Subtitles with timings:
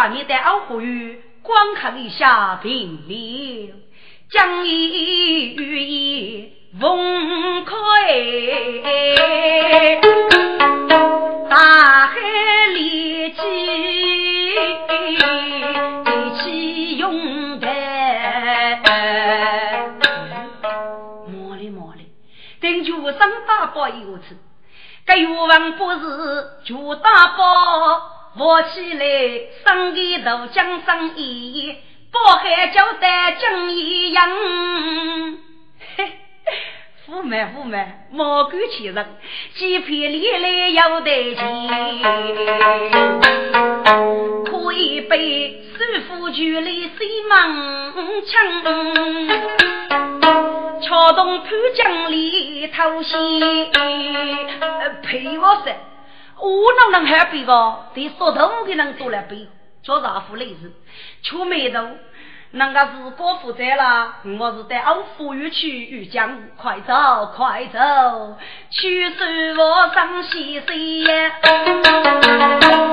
[0.00, 3.74] 把你的二胡语观看一下平了，
[4.30, 7.74] 将一语言分开，
[11.50, 12.16] 大海
[12.72, 13.40] 里起，
[16.06, 17.68] 一起用的。
[21.28, 22.08] 莫哩莫哩，
[22.62, 24.34] 等就上大包一个字。
[25.04, 25.98] 这欲望不是
[26.64, 28.00] 就大包，
[28.38, 29.04] 我起来
[29.66, 31.74] 生个头江生意，
[32.12, 34.30] 包海交代江一样。
[35.96, 36.12] 嘿，
[37.04, 39.04] 富满富满，莫敢欺人，
[39.54, 41.68] 几片里来要得钱，
[44.44, 48.62] 可以被师傅举来西门枪。
[50.80, 53.40] 桥东浦江里偷袭，
[55.02, 55.74] 陪我噻！
[56.42, 57.76] 我哪能还背个？
[57.94, 59.46] 对说同的人多来背，
[59.82, 60.72] 叫啥副类似？
[61.22, 61.86] 出眉头，
[62.52, 67.78] 人家是国负责了，我是在欧富裕去遇江，快走快走，
[68.70, 69.24] 去收
[69.62, 71.04] 我上西西！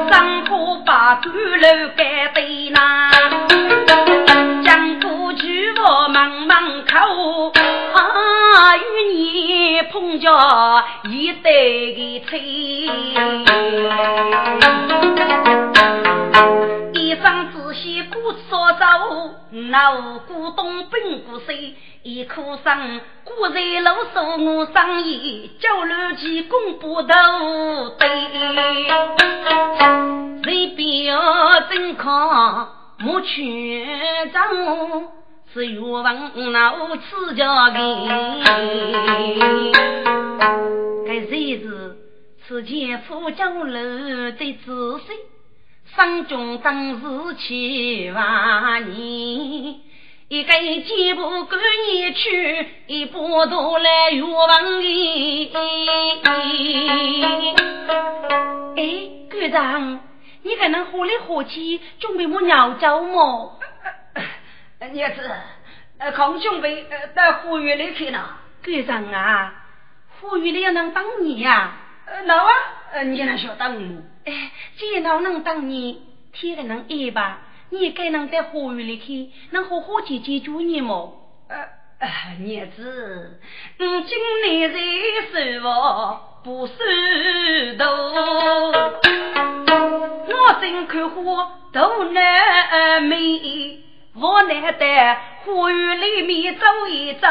[0.10, 3.10] 上坡把鼓楼盖对那，
[10.00, 12.40] 你碰着一对的吹，
[16.94, 18.86] 一生仔细过少走，
[19.50, 28.08] 那古东并不碎，一颗生古在老手我生意，叫楼起公布都对，
[30.44, 32.70] 谁表真康
[33.00, 34.44] 莫全张。
[35.58, 36.04] 是欲望
[36.52, 38.08] 闹此家人，
[41.04, 41.98] 该谁是
[42.48, 45.18] 此前富家楼的子孙？
[45.96, 47.02] 生中当时
[47.40, 49.80] 七万年，
[50.28, 51.58] 一个肩不够
[51.90, 55.52] 你去，一把刀来欲望里。
[58.76, 58.84] 哎，
[59.32, 60.02] 局长，
[60.44, 63.57] 你还能活来活去，准备我鸟走么？
[64.80, 65.32] 儿子，
[65.98, 68.24] 呃，康兄妹呃到呼吁里去呢。
[68.62, 69.54] 干啥啊，
[70.20, 71.72] 呼吁里要能当你呀？
[72.06, 72.54] 呃，那啊，
[72.94, 74.04] 呃，你能晓得我？
[74.26, 76.02] 哎，既然能当你，
[76.32, 77.40] 天还能爱吧？
[77.70, 81.24] 你该能在呼吁里去，能好好解解救你么？
[81.50, 81.58] 呃，
[82.00, 83.40] 儿子，
[83.80, 84.80] 嗯，今年在
[85.32, 86.74] 收 我不收
[87.78, 87.86] 多，
[90.28, 93.87] 我真看花都难美。
[94.20, 97.28] 我难得花园里面走一走，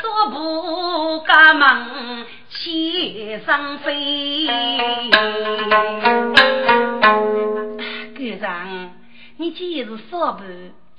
[0.00, 4.46] 说不赶忙起上飞。
[8.14, 8.92] 局长，
[9.38, 10.44] 你既是说不，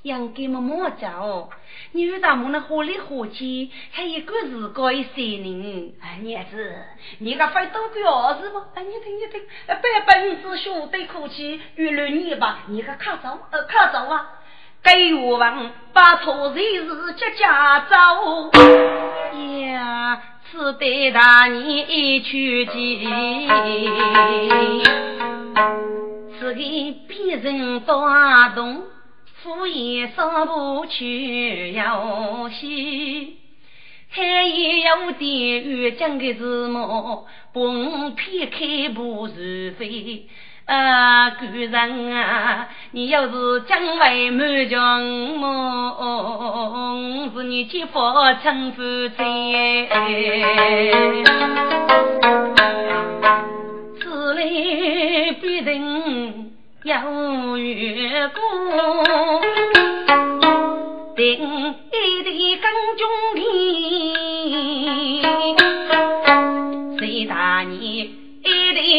[0.02, 1.50] 应该么么走？
[1.94, 5.94] 你遇到么那火里火气，还一个自个一些人。
[6.02, 6.76] 哎，儿子，
[7.20, 8.66] 你个非多个儿子吗？
[8.76, 14.40] 哎，你听你听，百本子学得苦气，娱乐你吧，你个卡走，呃，卡走啊！
[14.84, 17.96] 给我问，把错谁是家家走
[19.62, 20.22] 呀？
[20.52, 22.74] 此得大年一去见，
[26.40, 28.84] 此给别人打动，
[29.44, 33.38] 敷衍少不去要西，
[34.10, 37.28] 还有点冤讲的是么？
[37.54, 40.26] 本偏开不是非。
[40.66, 47.99] 啊，古人啊，你要是将为满江梦，是你姐夫
[48.41, 48.81] 称夫
[49.17, 49.25] 在，
[53.99, 54.43] 此来
[55.41, 56.53] 必定
[56.84, 58.40] 有缘故，
[61.16, 64.31] 定一地更中天，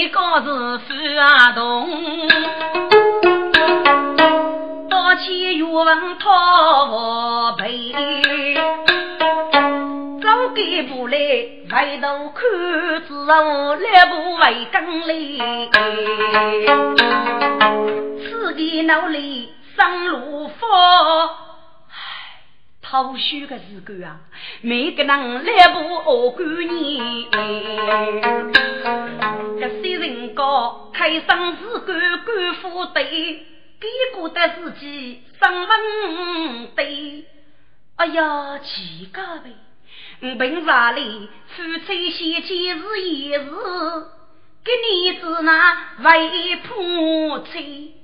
[0.02, 1.88] 一对高子富啊动，
[4.90, 6.28] 多起欲望讨
[6.86, 7.92] 我陪，
[10.20, 11.16] 早给不来
[11.70, 12.42] 回头看，
[13.06, 15.38] 之后来不为更累，
[18.24, 20.66] 此地努力生路佛。
[22.92, 24.20] 好虚的时个啊，
[24.60, 27.26] 每个人来步恶过你。
[29.58, 33.46] 这些人高开上是官官府队，
[33.80, 37.24] 给过的自己上门对。
[37.96, 39.50] 哎呀，几个呗！
[40.20, 43.40] 我平日里夫妻相见是一事，
[44.62, 47.94] 给你子那为破妻。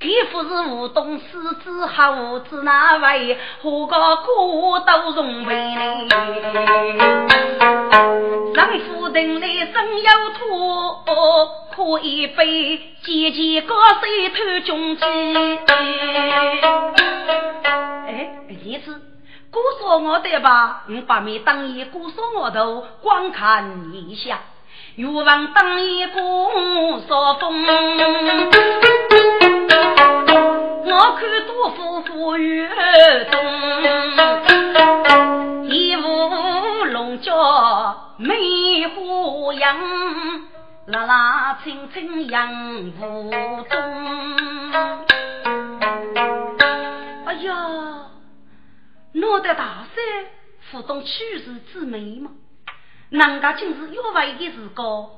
[0.00, 1.24] 给夫是无东狮
[1.62, 6.08] 子猴子那位，何个苦都容为哩？
[8.54, 14.00] 丈夫等来生有托，喝一杯，姐姐高手
[14.34, 15.04] 偷中计。
[18.06, 19.00] 哎，儿子，
[19.50, 24.40] 姑说我的吧，你把面当一姑说我头，光看一下，
[24.96, 26.20] 欲望当一姑
[27.08, 27.66] 说风。
[30.86, 32.68] 我看杜甫赋予
[33.28, 33.42] 中，
[35.64, 39.76] 一舞龙角梅花样，
[40.86, 42.48] 啦啦青青杨
[42.92, 43.32] 府
[43.68, 43.76] 中。
[47.24, 47.56] 哎呀，
[49.14, 50.04] 我的大山
[50.70, 52.30] 府中取士之美嘛，
[53.14, 55.08] 人家竟是要为的是高，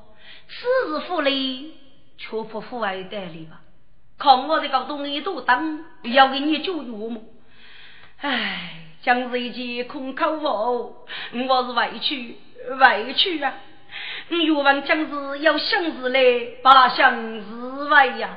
[0.48, 1.74] 此时府里
[2.18, 3.62] 却不府外代理吧。
[4.18, 7.22] 看我这个东西都当，要给你救药么？
[8.20, 10.94] 唉，将是一句空口话，我
[11.32, 12.36] 是委屈
[12.78, 13.54] 委屈啊！
[14.28, 16.20] 欲望将是要相思来，
[16.62, 18.36] 把相思为呀，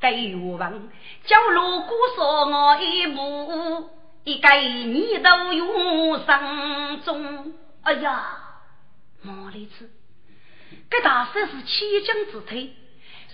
[0.00, 0.88] 给欲望
[1.26, 3.90] 叫锣鼓说我一步，
[4.24, 7.52] 一该你都用心中。
[7.82, 8.38] 哎呀，
[9.24, 9.90] 毛里子，
[10.90, 12.72] 这大事是千将之推。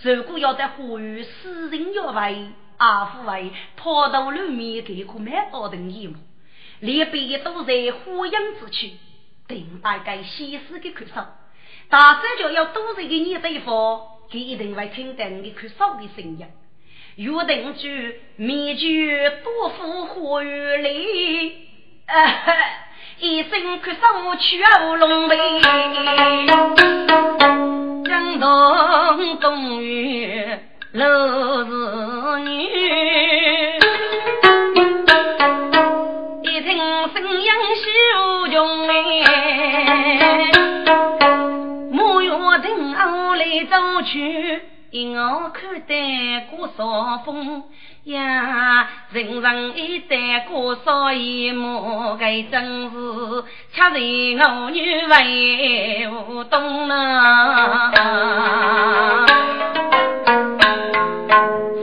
[0.03, 2.47] 如果要在呼吁私人要为
[2.77, 6.13] 阿父为跑到里面给个蛮多等义务，
[6.79, 8.95] 连别都在呼应之处，
[9.47, 11.13] 等大概西施的看守，
[11.89, 14.01] 大三就要多一个你对方，
[14.31, 16.47] 给一定会听到你看守的声音。
[17.17, 21.67] 约定句面具多副呼吁里，
[23.23, 24.01] 一生看守
[24.39, 25.37] 去欧龙背。
[28.03, 30.63] 江东公园
[30.93, 32.63] 楼是女，
[36.41, 36.79] 一听
[37.13, 37.83] 声音秀
[38.49, 40.51] 穷哎，
[41.91, 42.31] 木月
[42.63, 47.63] 亭后来走去，一我看得过少风。
[48.03, 57.93] 呀，人人一代过少一幕，该真是恰人我女为无懂呢。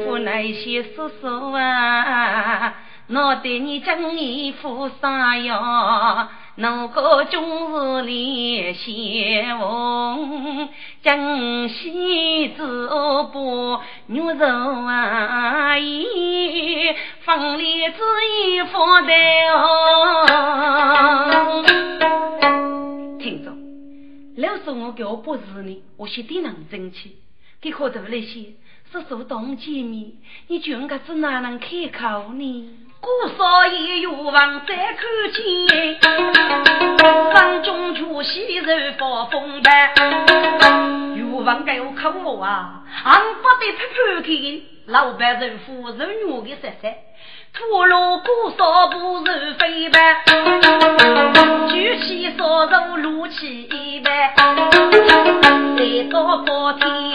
[0.05, 2.75] 父那些叔叔啊，
[3.09, 6.29] 我对你讲你负啥呀？
[6.61, 10.69] 我个终日里相逢，
[11.03, 12.89] 江西之
[13.33, 14.45] 不牛肉
[14.85, 19.15] 啊，咦，方里之意放的
[19.55, 20.27] 哦。
[23.21, 23.53] 听着，
[24.43, 27.19] 老说我给我不是你，我心里能争气。
[27.61, 28.47] 给可头那些
[28.91, 30.11] 是主动见面，
[30.49, 32.88] 你觉得这哪能开口呢？
[33.01, 34.99] 姑少爷欲望再看
[35.33, 36.01] 见，
[37.33, 39.93] 山中出西人发风般。
[41.15, 46.89] 欲望给我看我啊，俺不得拍拍看，老板人夫人女的色色，
[47.55, 50.25] 吐露姑少不是飞白，
[51.69, 54.35] 举起双手撸起一半，
[55.77, 57.13] 再到高天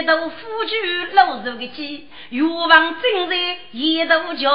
[0.00, 2.68] 一头夫君露肉的鸡，欲望
[3.02, 3.36] 正在
[3.72, 4.50] 一头叫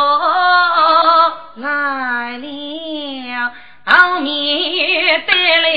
[1.58, 3.52] 来了，
[3.86, 5.70] 后面带来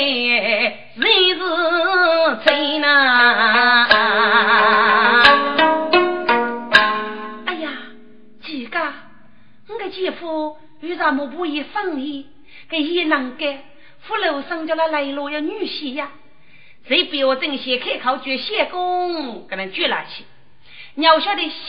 [0.97, 1.41] 谁是
[2.47, 2.89] 谁呢？
[7.45, 7.71] 哎呀，
[8.43, 8.81] 几个，
[9.69, 12.27] 我的姐夫为啥么不以放意？
[12.71, 13.59] 给一能干，
[14.01, 16.09] 福楼上叫他来路要女婿呀。
[16.89, 20.25] 谁标准先开口举先公，给人举了去。
[20.95, 21.61] 你要晓得，想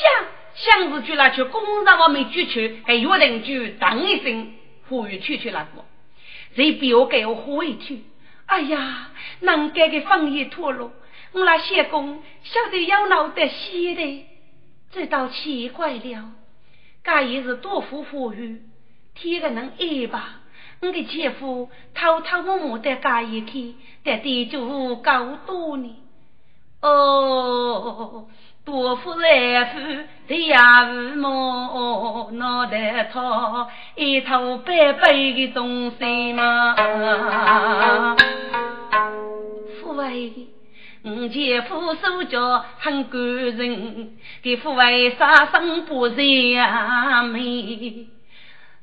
[0.56, 4.54] 想是举了去，工上我没举去，给约定举当一声，
[4.88, 5.86] 呼吁去去那个。
[6.56, 8.04] 谁比我给我喝一去？
[8.46, 9.12] 哎呀，
[9.42, 10.92] 能干的放一脱落，
[11.34, 14.26] 我那先公晓得要闹得稀的，
[14.92, 16.32] 这倒奇怪了。
[17.04, 18.62] 该也是多福呼吁，
[19.16, 20.42] 天个能挨吧？
[20.82, 25.96] 我的姐夫偷偷摸摸的加一去，在地主高多呢。
[26.82, 28.28] 哦，
[28.64, 29.80] 多夫人夫
[30.28, 36.76] 对呀父母脑袋套一头白白的东西嘛，
[39.82, 40.48] 父为
[41.04, 48.08] 我姐夫手脚很干净，给父为杀生不染美。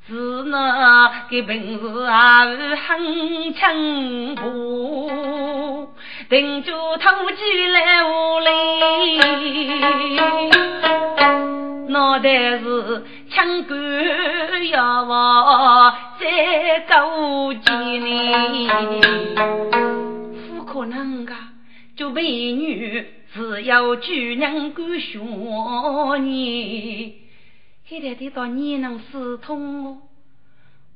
[0.09, 5.91] 那个本事也是很清薄，
[6.31, 8.49] 定住土鸡来屋里，
[11.89, 18.69] 脑袋是枪杆要往在高几呢？
[20.57, 21.35] 不可能噶，
[21.97, 25.19] 就美女只要举人敢学
[26.21, 27.26] 你。
[27.89, 30.03] 现在得到你能私通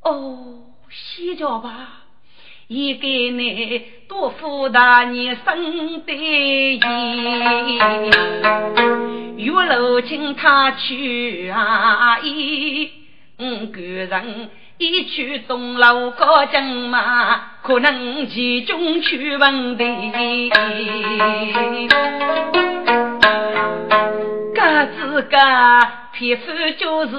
[0.00, 0.58] 哦，哦，
[0.90, 2.02] 洗脚吧，
[2.66, 6.80] 也给你多付大你生的意。
[9.36, 12.90] 玉楼请他去啊，一
[13.38, 20.50] 五个人一去东楼高正嘛，可能其中出问题。
[24.54, 25.36] 个子个
[26.12, 26.42] 皮肤
[26.78, 27.12] 就是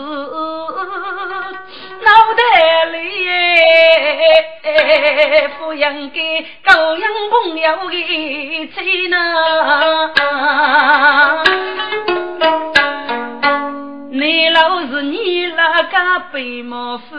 [2.03, 2.41] 脑袋
[2.91, 2.98] 里，
[5.60, 8.75] 抚养给高养朋友的才
[9.10, 9.13] 能。
[14.13, 17.15] 你老是你那个白毛夫，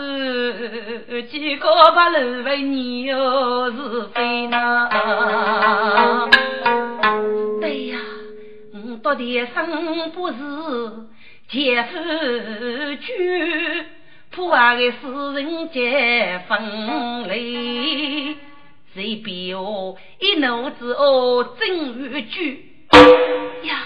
[1.30, 4.88] 几个把路为你又是非呢？
[7.60, 7.96] 对呀。
[9.00, 10.34] 到底生不是
[11.48, 11.98] 姐夫
[13.00, 13.84] 娶，
[14.30, 18.36] 破坏的私人结婚礼，
[18.94, 22.86] 谁比我一怒之恶真如举
[23.62, 23.78] 呀？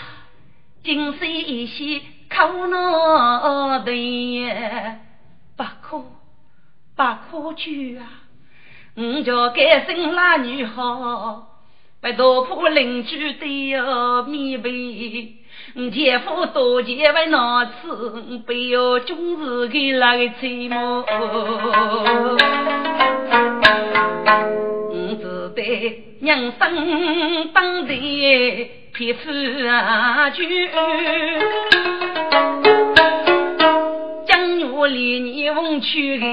[0.83, 3.91] 今生一夕可恼的，
[5.57, 5.99] 不可
[6.97, 8.07] 不可娶啊！
[8.95, 11.56] 我叫该生那女好。
[12.01, 14.71] 被多破邻居的哟米被，
[15.91, 18.23] 姐夫多钱为哪次？
[18.47, 21.05] 不要终日给那个吹毛。
[24.91, 29.31] 我只得人生当地皮肤
[29.69, 30.71] 啊去。
[34.79, 36.27] 我离你翁去的，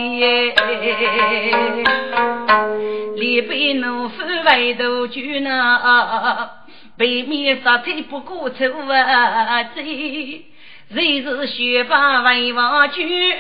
[3.34, 6.52] 离北农夫外头去呢，
[7.00, 10.46] 北面杀退不过愁啊贼，
[10.94, 13.36] 谁是学霸为王军，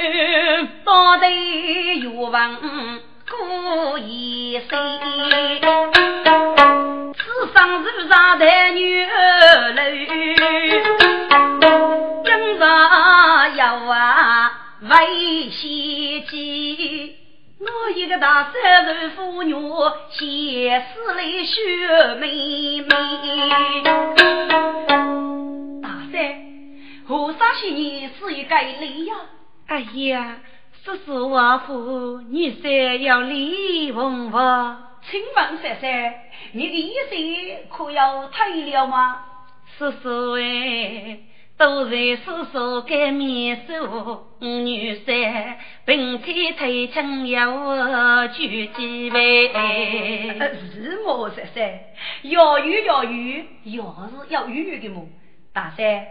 [0.83, 1.27] 到底
[1.99, 2.55] 欲望
[3.29, 4.99] 过一生，
[7.13, 7.23] 世
[7.53, 10.07] 上是上的女儿泪，
[12.25, 13.93] 真上要。
[14.81, 17.15] 为先机，
[17.65, 19.55] 我一个大三十妇女，
[20.09, 22.87] 写诗来学妹妹。
[25.81, 26.35] 大三，
[27.07, 29.15] 何啥些年是一个礼呀？
[29.67, 30.39] 哎呀，
[30.83, 34.77] 叔叔王父，女婿要礼奉我。
[35.09, 36.13] 请问三三，
[36.51, 37.15] 你的意思
[37.69, 39.23] 可要退了吗？
[39.77, 41.19] 叔叔哎。
[41.55, 45.55] 都在叔叔盖面手，女婿
[45.85, 49.49] 并腿腿轻要举几位。
[50.71, 51.79] 是么三三，
[52.23, 55.07] 要有要有，要是要有有的么？
[55.53, 56.07] 大三，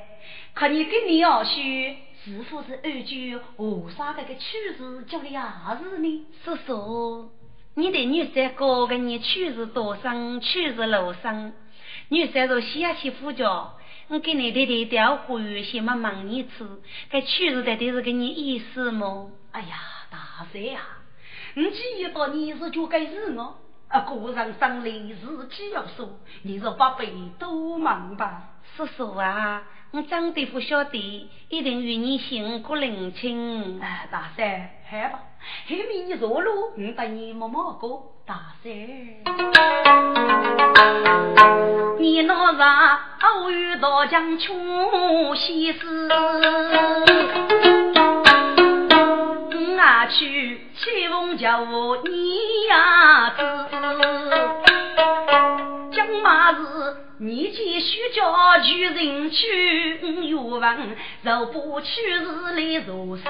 [0.54, 6.26] 可你跟你二婿是否是按照河沙这个曲子叫的也是呢？
[6.44, 7.30] 叔叔，
[7.74, 11.52] 你的女婿哥跟你曲子多生，曲子老生，
[12.10, 13.74] 女婿若下去呼叫。
[14.08, 16.66] 我给你的的调花先么忙你吃，
[17.10, 19.30] 该曲子到底是给你意思么？
[19.52, 19.76] 哎呀，
[20.10, 20.80] 大帅呀，
[21.54, 23.56] 你记得你是就该是我，
[23.88, 28.50] 啊，个人生理自己要说，你说宝贝多忙吧？
[28.76, 33.80] 叔叔啊，我真的不晓得，一定与你心过领情。
[33.80, 35.20] 哎，大帅，好吧，
[35.70, 38.12] 后面一座路，我带你摸摸过。
[38.26, 38.70] 大山，
[41.98, 46.10] 你那啥偶遇到江穷西施，
[49.50, 52.36] 我去吹风叫我你
[52.68, 53.40] 呀子，
[55.90, 56.58] 江马是
[57.24, 61.86] 你继续叫去人去，又问若不去
[62.18, 63.22] 是来做事，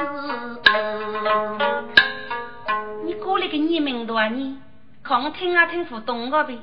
[3.04, 4.56] 你过来个你名多啊你？
[5.02, 6.56] 看我听啊听不懂个呗，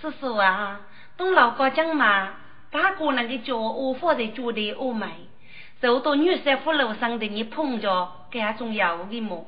[0.00, 0.80] 叔叔啊，
[1.18, 2.30] 懂老哥讲嘛？
[2.70, 5.06] 八个人的脚我放在脚的欧美，
[5.78, 9.46] 走到女三福楼上的你碰着，该种要的么？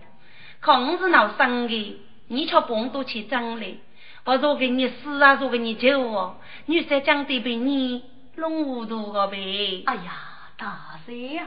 [0.60, 3.78] 可我是闹生的，你却帮多去争嘞！
[4.24, 6.36] 我说给你死啊，说给你救哦！
[6.66, 8.02] 女三讲的被你
[8.36, 9.82] 弄糊涂了呗！
[9.84, 10.12] 哎呀，
[10.56, 11.44] 大山呀！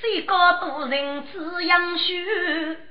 [0.00, 2.14] 谁告多人只养羞，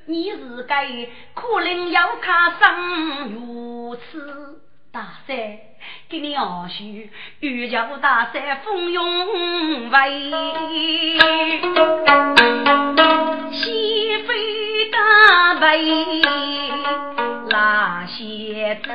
[0.06, 0.86] 你是该
[1.34, 4.62] 可怜要卡生如此。
[4.92, 5.38] 大山
[6.10, 6.84] 给你二叔，
[7.40, 10.30] 欲叫大山蜂拥围，
[13.54, 16.22] 西飞大背
[17.50, 18.90] 那些子。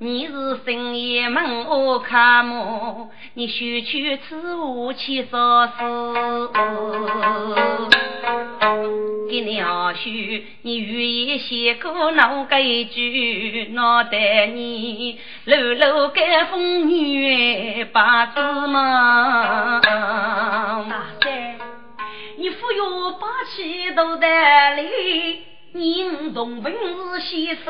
[0.00, 3.10] 你是深夜门我看么？
[3.34, 5.72] 你休去此无去少事。
[9.28, 10.08] 给你二叔，
[10.62, 13.70] 你愿意写个哪个句？
[13.72, 19.80] 脑袋你搂搂盖风雨把子嘛？
[19.82, 21.58] 大山，
[22.36, 25.47] 你忽悠把气都在里。
[25.72, 27.60] 你同本是西施，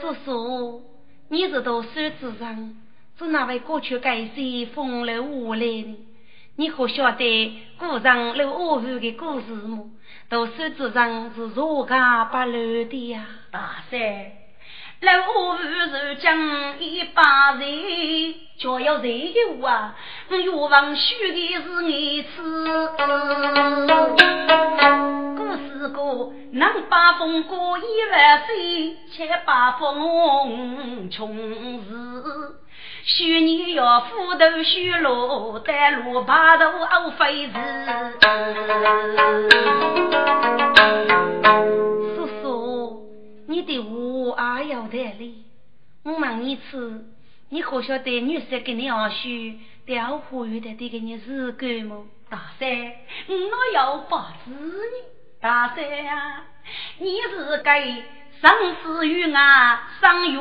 [0.00, 0.82] 叔叔，
[1.28, 2.76] 你是读书之人，
[3.18, 5.96] 是哪位过去改写风流无来呢？
[6.54, 9.90] 你可晓得古人刘阿福的故事吗？
[10.28, 12.52] 读书之人是如家不乱
[12.88, 14.39] 的呀，大山。
[15.02, 19.96] 老夫是讲一把人，就要人有啊！
[20.28, 22.90] 越王许的是儿子，
[25.38, 27.82] 故事过能把风过一
[28.12, 31.82] 万岁，且把风穷日。
[33.02, 37.54] 许你要斧头许罗，带路把头熬飞子。
[43.50, 45.42] 你的话还要得哩，
[46.04, 47.04] 我问你次，
[47.48, 49.28] 你可晓得女婿给你二叔
[49.84, 52.06] 调花园的给你是干么？
[52.28, 52.68] 大三，
[53.26, 55.02] 我哪有不知你？
[55.40, 56.44] 大三呀，
[56.98, 58.04] 你是给
[58.40, 60.38] 生死与俺生玉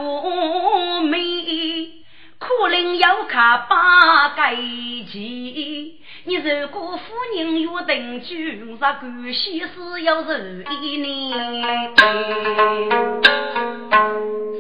[1.10, 1.96] 美。
[2.38, 10.34] 可能要看八改期，你如果夫人有定居，我关系是要受
[10.82, 11.96] 一年。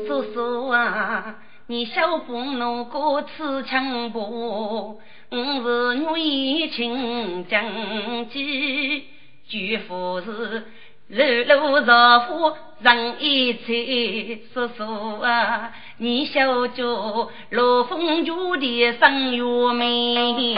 [0.07, 1.35] 叔叔啊，
[1.67, 4.99] 你小不能过此强不？
[5.29, 9.03] 我是女亲将计，
[9.47, 10.63] 举夫是。
[11.11, 11.85] 日落日
[12.27, 19.43] 夫人一切，叔叔啊，你小舅罗风月的生月
[19.73, 20.55] 美，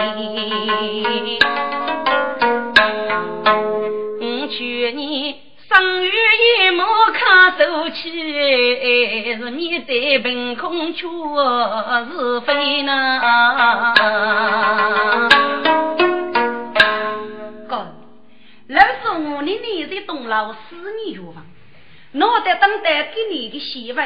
[4.20, 5.36] 我去年
[5.70, 8.12] 生月一莫看手气，
[9.38, 13.22] 是面对凭空却是非呢。
[19.14, 21.46] 是我的年在东老四年有房，
[22.14, 24.02] 脑袋等待给你的媳妇，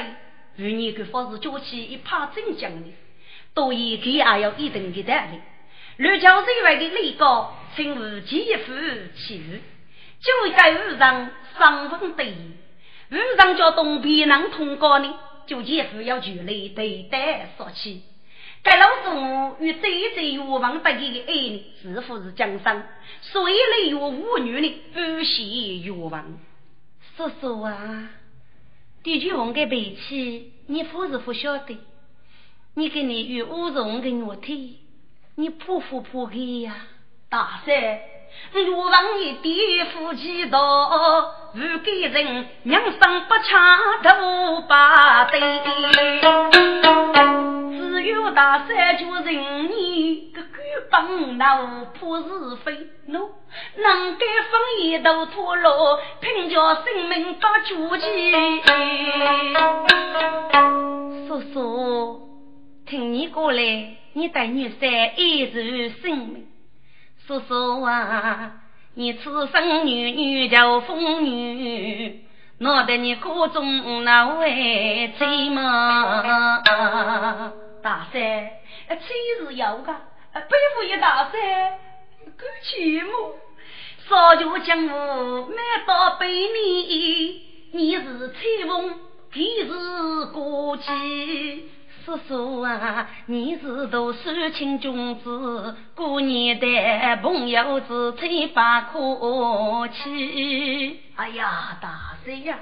[0.58, 2.90] 与你的方式交起一怕真将的，
[3.54, 5.40] 多一给也要一定的道理。
[5.98, 8.74] 六桥之外的李高，请无继父
[9.16, 9.62] 妻子，
[10.20, 12.36] 就该遇上双分对弈，
[13.10, 15.14] 遇上叫东边能通过呢，
[15.48, 18.04] 就继父要举来对待说起。
[18.66, 22.84] 该老祖与最最冤枉得意的爱人，似乎是江山，
[23.22, 26.40] 所以来有妇女呢，不惜冤枉。
[27.16, 28.10] 叔叔啊，
[29.04, 31.78] 的确王的脾气，你不是不晓得。
[32.74, 34.80] 你跟你与乌荣的肉体，
[35.36, 36.88] 你怕不怕的呀？
[37.30, 38.00] 大山，
[38.54, 40.60] 冤枉你爹夫妻道，
[41.54, 45.42] 不给人娘生不恰头把对。
[47.72, 50.48] 只有大山就人你个狗
[50.92, 52.72] 帮那破是非，
[53.08, 53.30] 喏，
[53.78, 58.06] 能给放一头脱落，凭着性命把救济。
[61.28, 62.22] 叔叔，
[62.86, 63.62] 听你过来，
[64.14, 66.48] 你带女婿一直性命。
[67.28, 68.52] 叔叔啊，
[68.94, 72.24] 你此生女女叫风女，
[72.60, 76.62] 闹得你口中那位贼嘛？
[77.82, 78.22] 大山，
[79.00, 79.08] 妻
[79.40, 79.92] 是有个，
[80.34, 81.32] 背负一大山，
[82.38, 83.34] 够寂寞。
[84.08, 85.58] 少酒江湖，满
[85.88, 86.46] 到百年，
[87.72, 89.00] 你是吹风，
[89.32, 91.72] 他是过气。
[92.06, 94.20] 叔叔啊，你是读书
[94.54, 96.68] 亲君子，过年的
[97.24, 99.00] 朋友只吹把客
[99.88, 101.00] 气。
[101.16, 102.60] 哎呀，大帅呀，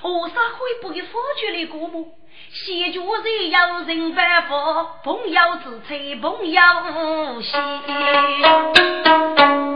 [0.00, 2.14] 我啥会不给佛举的过目？
[2.52, 4.54] 先主人有人反复，
[5.04, 6.60] 朋友自吹朋友。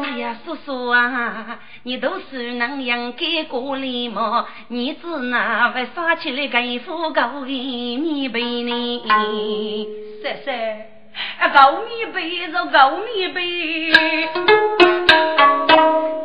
[0.02, 4.44] 哎呀，叔叔啊，你都是那样给过礼貌？
[4.66, 9.02] 你只那会耍起来干副高米杯呢？
[10.20, 13.92] 三三，高米杯是高米杯，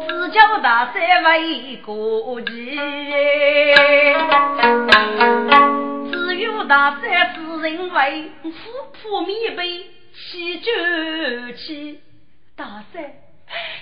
[0.08, 2.52] 只叫大三为过节。
[6.40, 8.50] 有大三是人为富
[8.94, 10.72] 破米杯起酒
[11.58, 12.00] 气，
[12.56, 13.04] 大三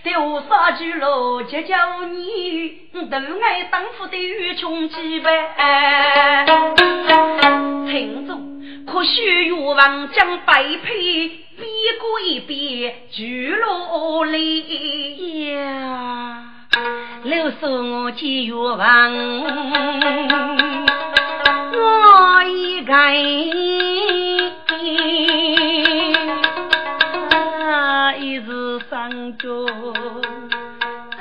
[0.04, 2.89] 对我杀句喽，就叫你？
[2.93, 3.02] 都
[3.41, 6.46] 爱当夫的与穷几百，
[7.91, 11.65] 听众可许愿望将白配比
[12.00, 16.43] 过一遍聚落里呀，
[17.24, 18.78] 留守我见愿望。
[21.79, 22.93] 我一个，
[28.19, 29.47] 一日上脚，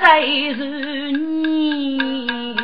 [0.01, 2.55] 再是你，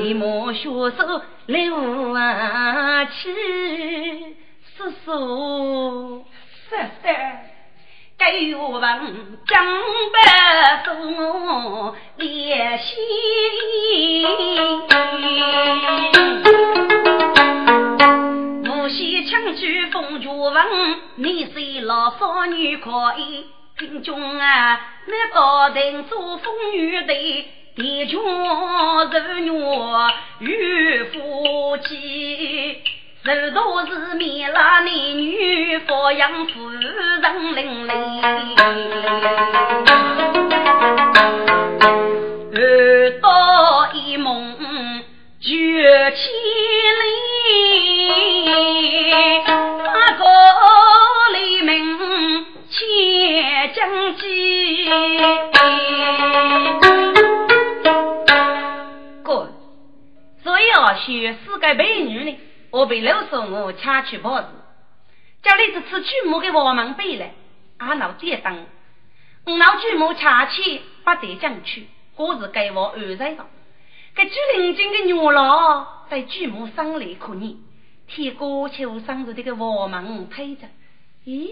[0.00, 3.32] 你莫学手留啊去，
[4.76, 6.24] 叔叔，
[6.68, 7.08] 叔叔。
[8.24, 8.80] 该愿望
[9.48, 9.66] 将
[10.12, 12.94] 白送连心，
[18.62, 20.54] 无锡抢去风月王，
[21.16, 23.44] 你是老少女可以
[23.76, 27.12] 贫穷啊，那高定做风雨的
[27.74, 29.06] 弟兄儿
[29.40, 29.50] 女
[30.38, 32.84] 与夫妻。
[33.24, 36.82] 人多是面拉男女，佛养夫人
[37.54, 37.92] 伶俐。
[42.52, 44.56] 二到一梦
[45.40, 46.32] 绝千
[46.98, 47.04] 里，
[49.84, 50.24] 八个
[51.32, 54.90] 黎明千将计。
[59.22, 59.48] 哥，
[60.42, 62.36] 所以要学四个美女呢。
[62.72, 64.48] 我被老说我掐去脖子，
[65.42, 67.34] 叫你这次锯木给我们背来，
[67.76, 68.64] 俺老爹当，
[69.44, 73.44] 我老锯木掐去不得将去，我是给我二在的。
[74.14, 77.58] 给朱灵金的女老在巨木上来可你，
[78.06, 80.66] 天高秋上着这个王门推着，
[81.26, 81.50] 咦，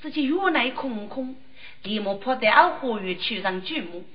[0.00, 1.36] 自己院内空空，
[1.82, 4.06] 立马跑到二花园去上锯木。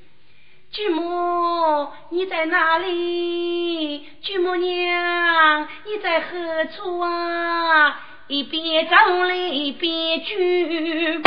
[0.72, 4.08] 舅母，你在哪里？
[4.22, 8.00] 舅母娘，你在何处啊？
[8.30, 11.22] 一边走来一边举，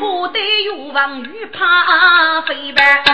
[0.00, 3.04] 何得欲望欲怕飞白？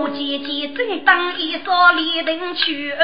[0.00, 2.94] 我姐姐正当一扫离灯去，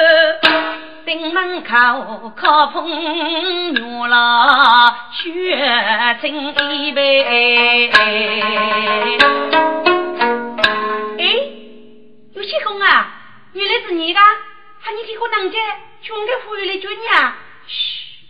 [1.05, 5.59] 店门口靠风月了，雪
[6.23, 7.91] 蒸一杯。
[12.39, 13.21] 有些公啊，
[13.53, 14.21] 原来是你的，
[14.79, 15.59] 喊你去过当家，
[16.01, 17.37] 穷的忽悠来救你啊！
[17.67, 18.23] 嘘，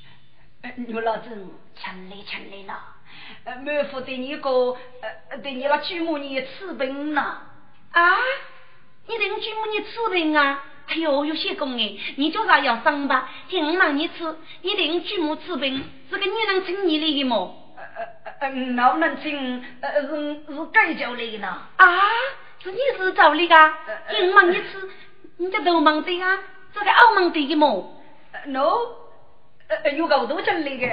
[0.87, 1.29] 牛老子，
[1.77, 2.81] 请来请来了，
[3.45, 4.51] 呃，妹夫对你个，
[5.31, 7.21] 呃，对你那舅母你吃病了
[7.93, 8.17] 啊？
[9.09, 10.65] 你对我舅母你吃病啊？
[10.87, 13.29] 哎呦，有些公哎，你叫啥要生吧？
[13.51, 17.37] 听我让你吃，你对我舅母吃病，这个你能请你来的吗？
[17.77, 17.85] 呃
[18.25, 19.63] 呃呃，哪能请？
[19.83, 21.49] 呃，是是该叫来的呢？
[21.77, 21.87] 啊？
[22.61, 23.55] 是你是找你的，
[24.21, 24.91] 你忙你吃，
[25.37, 26.39] 你这都忙的啊，
[26.75, 27.95] 这个澳门的么
[28.47, 28.79] ？no，
[29.69, 30.87] 呃，有够多真来的。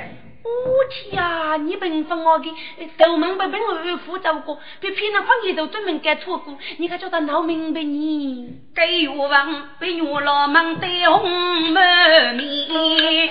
[0.45, 2.54] 我天啊，你平分我的，
[2.99, 8.60] 都忙被本二夫照顾，别偏那方言都专门给错过，你可叫他闹明白你。
[8.75, 13.30] 给岳王被岳老忙得红满面，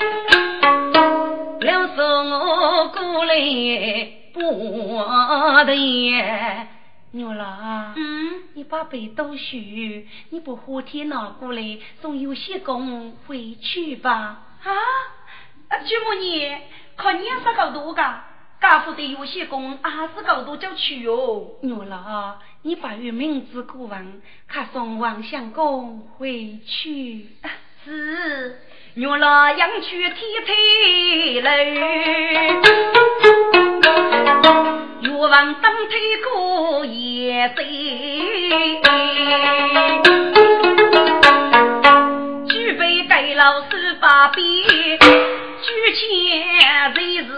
[1.60, 3.34] 要说我过来
[4.32, 4.40] 不
[5.66, 6.73] 得。
[7.14, 7.46] 牛老，
[7.94, 14.42] 嗯，你把被都洗，你不后天拿过来送有些工回去吧？
[14.64, 14.70] 啊，
[15.68, 16.56] 啊，舅母你
[16.96, 18.24] 看你是搞多噶？
[18.60, 21.56] 家父的有些工还是搞多就去哟。
[21.62, 27.28] 牛老，你把月名字过完，看送王相公回去。
[27.84, 28.58] 是，
[28.96, 30.14] 牛老养去天
[30.46, 30.52] 台
[31.42, 31.50] 楼。
[35.00, 37.64] 越王登台过夜岁，
[42.46, 43.62] 举杯给老
[45.92, 47.28] 前谁是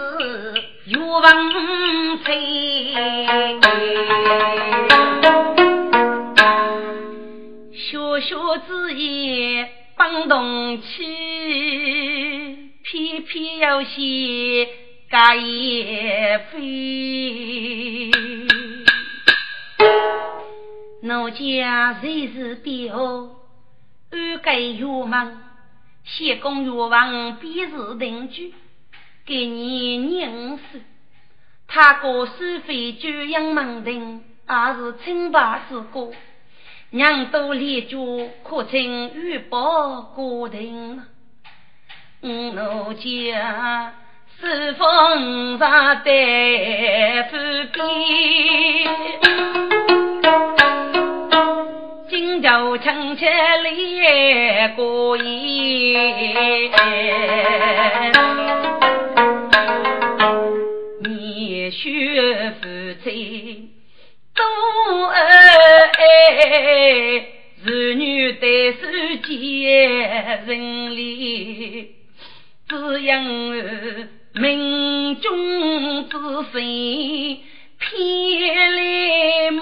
[0.85, 1.23] 岳王
[2.19, 2.93] 妃？
[7.73, 9.67] 小小之言
[9.97, 14.67] 帮动气，偏偏要嫌
[15.09, 18.11] 家业飞。
[21.01, 23.31] 奴家谁是表？
[24.11, 25.41] 安该岳王，
[26.03, 28.53] 先公岳王便是定居，
[29.25, 30.81] 给你认识。
[31.67, 32.33] 他哥收
[32.67, 36.11] 费就养门庭，也是清白之歌。
[36.89, 41.01] 娘都立足，可称玉宝国庭。
[42.21, 43.93] 奴家
[44.39, 47.37] 是风上的夫
[47.73, 47.85] 边。
[52.09, 56.71] 今朝亲戚来过夜，
[61.03, 62.67] 你学夫
[63.03, 63.66] 妻
[64.37, 65.19] 多爱，
[67.65, 68.77] 儿女得受
[69.25, 69.33] 见
[70.45, 71.95] 人礼，
[72.69, 76.15] 只因命中之
[76.51, 76.63] 分。
[77.79, 77.85] 偏
[78.75, 79.61] 来么？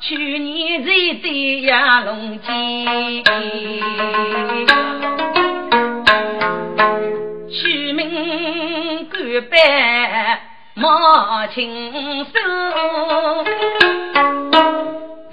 [0.00, 2.48] 去年在对呀龙井，
[7.50, 10.40] 取名官拜
[10.78, 12.32] 莫轻松，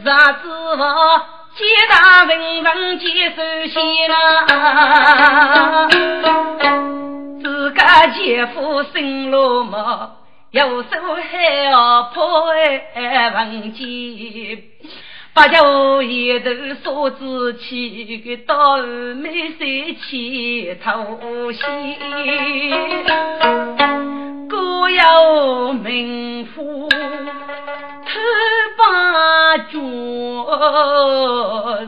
[0.01, 1.21] 啥子我
[1.53, 5.85] 皆大人人皆首先啦，
[7.41, 10.11] 自家姐夫生了么？
[10.51, 10.89] 右手
[11.29, 13.83] 还要破文件，
[15.35, 16.51] 把酒一头
[16.83, 21.97] 梳子气，个到没水起头先，
[24.47, 26.95] 各有名夫偷
[28.77, 29.79] 把脚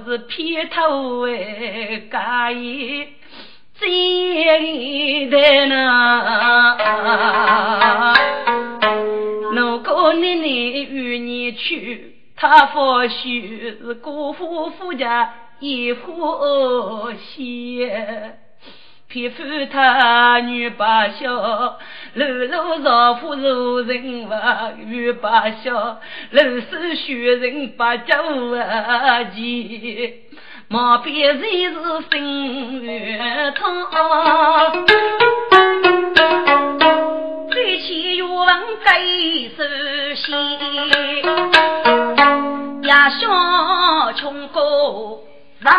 [0.05, 3.09] 是偏头哎，家业。
[3.77, 3.85] 在
[5.29, 5.75] 的呢，
[9.51, 18.39] 如果奶奶与你去，他或许是姑父夫家一户先。
[19.07, 21.77] 偏负他女把小，
[22.15, 25.99] 露露少妇如人话，女把小，
[26.31, 28.57] 露手学人把家务
[29.33, 30.23] 急。
[30.67, 31.79] 莫别人是
[32.11, 33.63] 心越痛，
[37.51, 41.74] 最起愿望该实现。
[44.25, 45.21] 呀，小穷哥
[45.61, 45.73] 上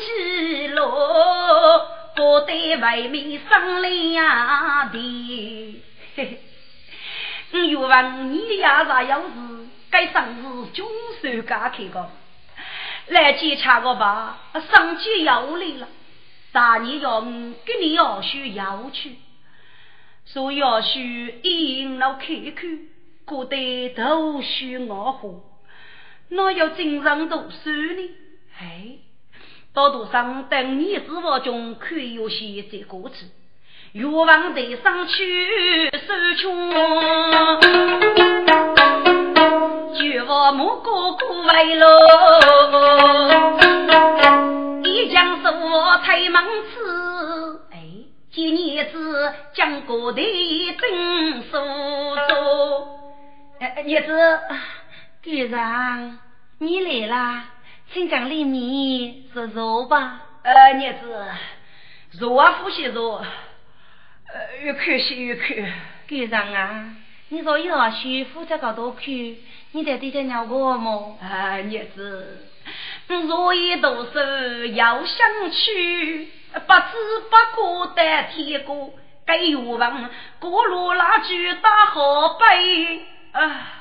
[0.00, 0.82] 起路，
[2.16, 5.82] 不得外面生两地。
[6.16, 6.40] 嘿
[7.52, 9.68] 嘿，愿望你呀啥样子？
[9.90, 10.88] 该生日总
[11.20, 12.10] 算家开个。
[13.08, 14.38] 来检查个吧，
[14.72, 15.88] 上级要来了，
[16.52, 19.16] 大年要五给你要需要去，
[20.26, 22.88] 说要需一老看看，
[23.24, 25.42] 过得都需我活，
[26.34, 28.10] 哪要经常读书呢？
[28.58, 28.98] 哎，
[29.72, 33.26] 道路上等你子我中可有些这个字，
[33.92, 36.72] 欲望得上去手穷。
[39.94, 41.86] 就我母哥哥为喽，
[44.82, 47.78] 一将是我推门子，哎，
[48.32, 50.20] 今年子将过的
[50.80, 51.56] 真苏
[52.28, 52.88] 州，
[53.60, 54.40] 哎，叶子，
[55.24, 56.18] 队长，
[56.58, 57.44] 你来啦，
[57.90, 60.20] 请讲里面是肉吧？
[60.42, 61.26] 呃，叶子，
[62.20, 65.56] 肉啊，呼吸肉，呃，越看心越看。
[66.06, 66.94] 队长啊，
[67.30, 69.06] 你说要媳妇在高头看。
[69.72, 71.18] 你在底下尿过么？
[71.22, 72.46] 啊，叶子，
[73.08, 74.18] 若一读书
[74.74, 76.90] 要想去，不知
[77.30, 78.92] 不觉的天过，
[79.24, 83.80] 该有问过路那句打好背啊！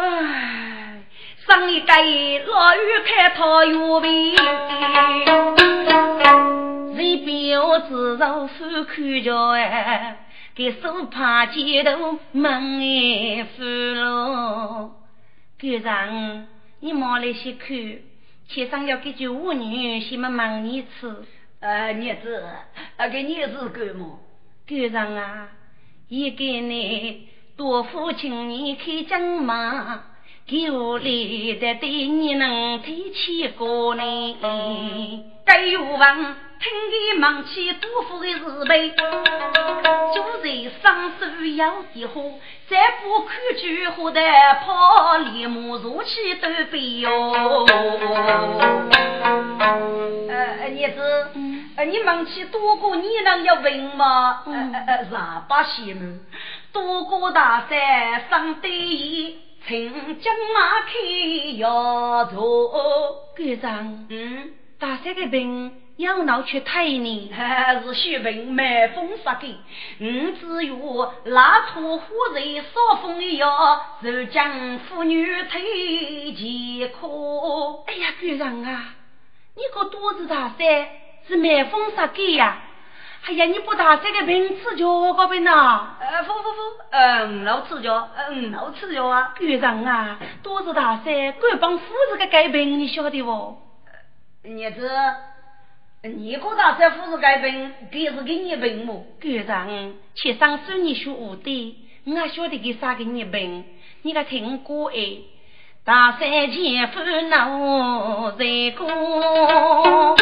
[0.00, 1.02] 唉，
[1.44, 4.36] 上一该落雨开桃园味，
[6.94, 10.24] 谁表自柔手看着哎。
[10.54, 14.92] 给手帕街头门哎扶喽，
[15.58, 16.46] 局长，
[16.78, 17.76] 你忙来些看，
[18.46, 21.12] 街上要给句妇女先么忙你吃。
[21.58, 22.44] 呃，日子，
[22.96, 24.20] 啊，给日子干么？
[24.64, 25.48] 局长啊，
[26.06, 30.04] 也给你多付请你开张嘛，
[30.46, 34.04] 给我来的对你能提起过呢。
[35.44, 42.22] 该有房听你忙起多福的日辈，就在双手要的花，
[42.68, 44.20] 再不看菊花的
[44.64, 47.66] 跑，立马如起都飞哟。
[50.28, 51.30] 呃，叶子，
[51.76, 54.44] 呃，你忙起多过你能要问吗？
[54.46, 55.10] 呃呃呃，十
[55.48, 56.20] 八仙门，
[56.82, 59.36] 多过大山上对一。
[59.66, 60.92] 请将马开
[61.58, 62.38] 要走，
[63.36, 69.54] 局长，嗯，大山的病要闹去太呢，还 是血病满风杀根。
[69.98, 77.82] 嗯，只有拉土火人烧风药，就将妇女推前可。
[77.86, 78.94] 哎呀，局长啊，
[79.54, 80.88] 你个多子大山
[81.26, 82.62] 是满风杀的呀？
[83.26, 85.96] 哎呀，你不打这个病吃药个病呐？
[86.00, 89.34] 呃，不不不，嗯，老吃药，嗯，老吃药啊。
[89.38, 93.58] 局长啊，都是大山，官帮夫子个改病，你晓得不？
[94.44, 94.90] 儿子，
[96.08, 99.04] 你个大山夫子改病，给是给你病么？
[99.20, 99.68] 局长，
[100.14, 101.76] 去上手你学武的，
[102.06, 103.64] 我晓得给啥给你病？
[104.02, 105.18] 你可听过哎？
[105.84, 108.44] 大山前夫恼在
[108.76, 110.16] 过。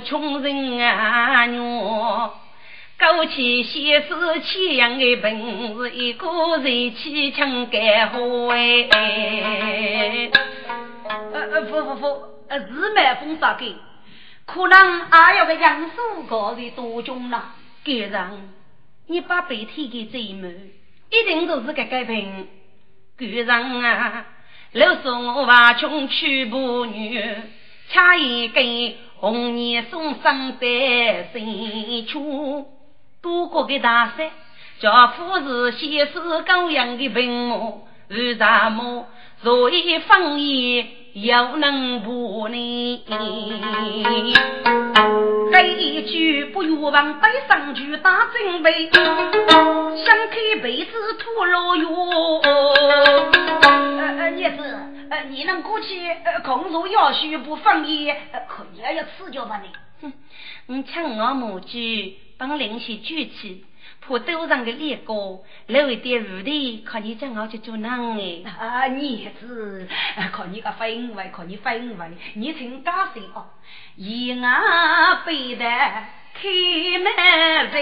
[0.00, 2.32] 穷人啊娘，
[2.98, 4.08] 勾起先世
[4.42, 8.88] 千样的本事，一个人去抢干好哎。
[11.32, 12.06] 呃呃，不不不，
[12.48, 13.74] 呃，日满风沙给，
[14.46, 17.54] 可能还要个杨树高的多种了。
[17.84, 18.38] 局长，
[19.06, 20.50] 你把白天给追满，
[21.10, 22.48] 一定都是个改病。
[23.18, 24.26] 局长啊，
[24.72, 27.34] 老说我娃穷娶不女。
[27.90, 32.66] 恰一根红颜送上带新圈，
[33.20, 34.30] 多国的大山，
[34.78, 39.06] 叫夫子先是羔羊的病魔，为什么
[39.42, 43.04] 所以方言又能不呢？
[45.50, 52.40] 这一句不欲往背上去打准备，想开被子脱了哟。
[52.42, 54.62] 呃呃，叶子。
[55.10, 58.12] 呃，你能过去呃，空如要许不放逸，
[58.46, 59.70] 可你要要吃酒吧你？
[60.02, 60.12] 哼，
[60.66, 63.64] 你抢我母鸡，帮灵些举起，
[64.08, 68.42] 怕头上的裂膏留一点污的，看你将我去做囊哎。
[68.58, 69.86] 啊，你子，
[70.32, 73.46] 看你个分外，看你分外，你请大声哦，
[73.96, 74.40] 一眼
[75.26, 75.64] 背的
[76.34, 76.48] 开
[77.02, 77.12] 门
[77.70, 77.76] 人，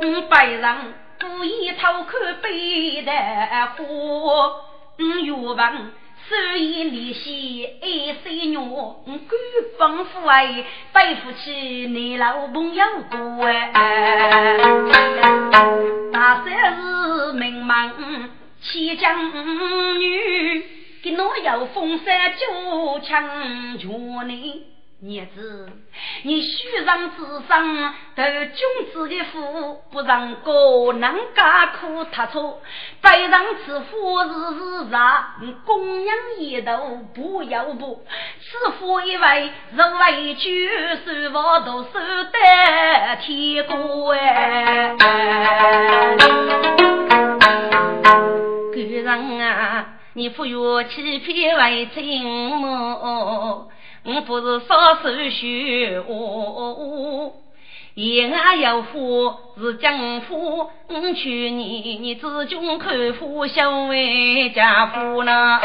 [0.00, 0.78] 嗯，背上。
[1.20, 3.76] 故意偷看背的花，
[4.98, 5.90] 嗯，欲望
[6.30, 8.62] 手艺利息爱谁娘，
[9.04, 9.36] 嗯，官
[9.76, 10.46] 方父爱
[10.92, 11.50] 对不起
[11.88, 14.56] 你老朋友多哎。
[16.12, 18.30] 大山是名门
[18.62, 20.62] 七将女，
[21.02, 23.90] 给我有风山就强全
[24.28, 24.64] 呢。
[25.02, 25.70] 儿子，
[26.24, 32.60] 你虚上智商，投君子的福，不让个人家苦他错，
[33.00, 35.36] 背上此福是是啥？
[35.64, 38.04] 供养一头不要不，
[38.40, 40.68] 此福一位是为君
[41.02, 44.96] 受我都受得天过哎。
[48.74, 53.70] 个人啊，你不要欺骗为真么？
[54.02, 57.32] 我不是少手续哦，
[57.94, 58.88] 言外有话
[59.60, 60.70] 是江湖。
[60.88, 65.60] 我去你你自君看夫小为家父呢？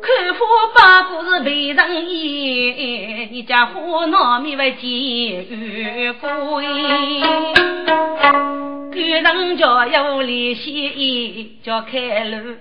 [0.00, 0.44] 看夫
[0.76, 6.30] 八股是为人意，你家父闹米为监狱鬼。
[8.92, 12.54] 个人叫有联系，叫开路。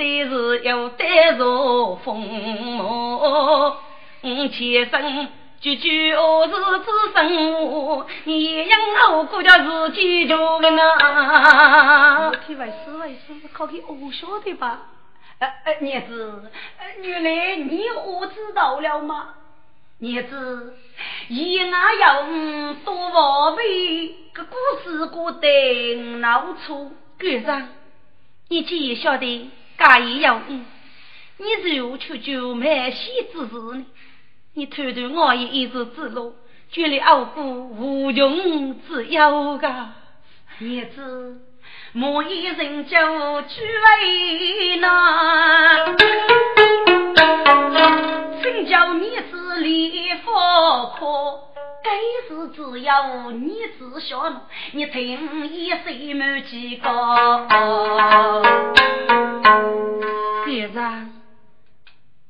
[0.00, 3.76] 虽是要带着风魔，
[4.22, 5.28] 我前生
[5.60, 8.80] 句句恶事之生话，你样
[9.12, 12.32] 我估叫自己就个呐。
[12.46, 14.78] 体外事外事，考给我晓得吧？
[15.38, 16.50] 呃呃，儿子，
[17.02, 19.34] 原来你我知道了吗？
[20.00, 20.78] 儿子，
[21.28, 22.22] 一那要
[22.86, 26.90] 多宝贝，个故事过得闹出。
[27.18, 27.68] 局长，
[28.48, 29.50] 你既然晓得。
[29.80, 30.62] 假意要你，
[31.38, 33.86] 你如何去救梅西之事呢？
[34.52, 36.36] 你偷偷我也一直之路，
[36.70, 39.88] 绝了傲骨无穷之忧噶。
[40.58, 41.40] 叶子，
[41.92, 45.96] 莫一人就去为难，
[48.42, 50.94] 真叫你子里佛
[51.82, 51.90] 该。
[52.28, 54.30] 是只有你知晓
[54.70, 56.88] 你听一声没几个。
[60.44, 61.12] 先生，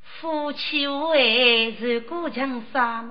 [0.03, 3.11] 夫妻无爱是过江山，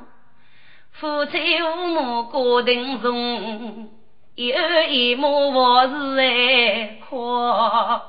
[0.94, 3.92] 夫妻无母过定中，
[4.34, 4.56] 有
[4.90, 8.09] 一母我是爱阔。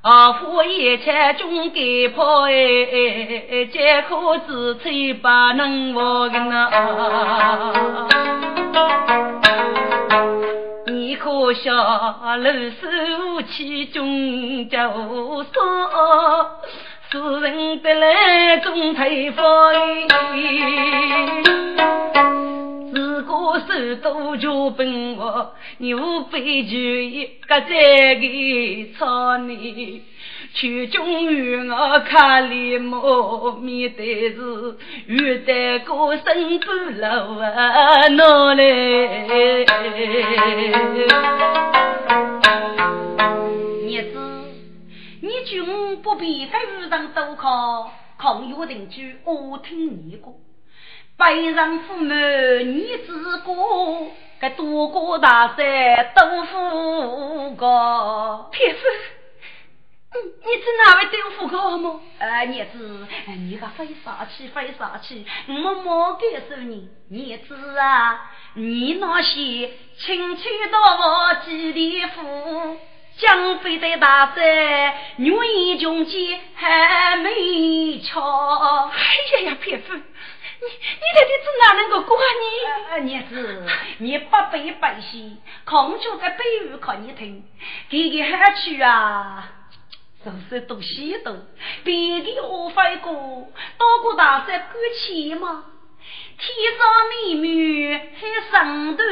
[0.00, 0.32] 啊！
[0.32, 6.70] 夫一切终该破哎，皆可自吹不能忘个呐。
[10.86, 11.74] 你可笑，
[12.36, 14.78] 楼手气终究
[15.52, 15.60] 少，
[17.10, 19.42] 世人得来终退服。
[23.18, 30.02] 自个手多就本我，牛背就一个在个草泥，
[30.54, 34.76] 曲中与我看里莫面对是
[35.08, 36.66] 遇得个生不
[37.00, 39.64] 老啊闹嘞。
[43.82, 44.18] 儿子，
[45.22, 50.36] 你君不必在路上多考，抗约定居我听你过。
[51.18, 52.14] 百人父母
[52.64, 54.06] 你自过，
[54.38, 58.48] 该多过大山都富过。
[58.52, 58.78] 铁子，
[60.14, 62.00] 你你是哪位豆腐哥么？
[62.20, 66.88] 呃，儿子，你个飞啥气飞啥气，我莫感受你。
[67.10, 72.76] 儿子啊，你那些亲戚到我几里富，
[73.16, 78.88] 江飞在大山，女英雄间还没瞧。
[78.92, 80.00] 哎呀呀，撇子。
[80.60, 82.44] 你你到底是哪能够管你？
[82.90, 83.66] 儿子，
[83.98, 87.44] 你不背白戏，空就在背语靠你听，
[87.88, 89.52] 给给喊去啊！
[90.24, 91.36] 就是东西多，
[91.84, 93.12] 别的我飞过，
[93.78, 95.64] 到过大山过去吗？
[96.38, 99.02] 天上美女还上头，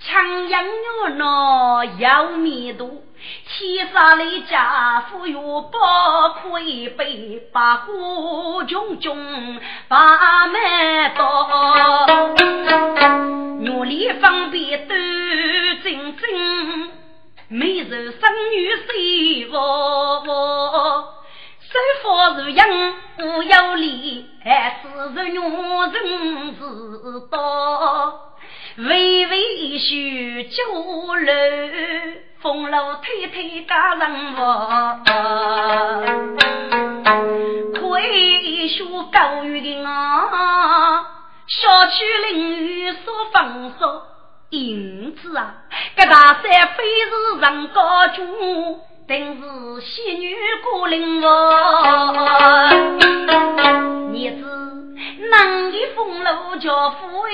[0.00, 2.88] 强养牛脑要面多。
[3.48, 10.60] 天上的家富有宝，可以背八股炯炯把门
[11.16, 12.06] 到，
[13.60, 14.96] 努力方便多
[15.82, 16.90] 精精，
[17.48, 18.20] 美人生
[18.52, 19.58] 女谁我
[20.24, 21.14] 我，
[21.60, 21.74] 手
[22.04, 26.62] 法如样不有理，还是人用人知
[27.32, 27.36] 道，
[28.78, 30.62] 微微许酒
[31.16, 31.32] 楼。
[32.40, 35.00] 风楼推推家人我，
[37.80, 39.86] 亏学高语的我，
[41.48, 44.02] 小区邻居说放手，
[44.50, 45.56] 因此啊，
[45.96, 46.42] 这大山
[46.76, 51.28] 非是人高中，定是仙女过灵我。
[51.28, 52.68] 儿
[54.40, 54.42] 子，
[55.28, 57.28] 男的风楼叫富贵，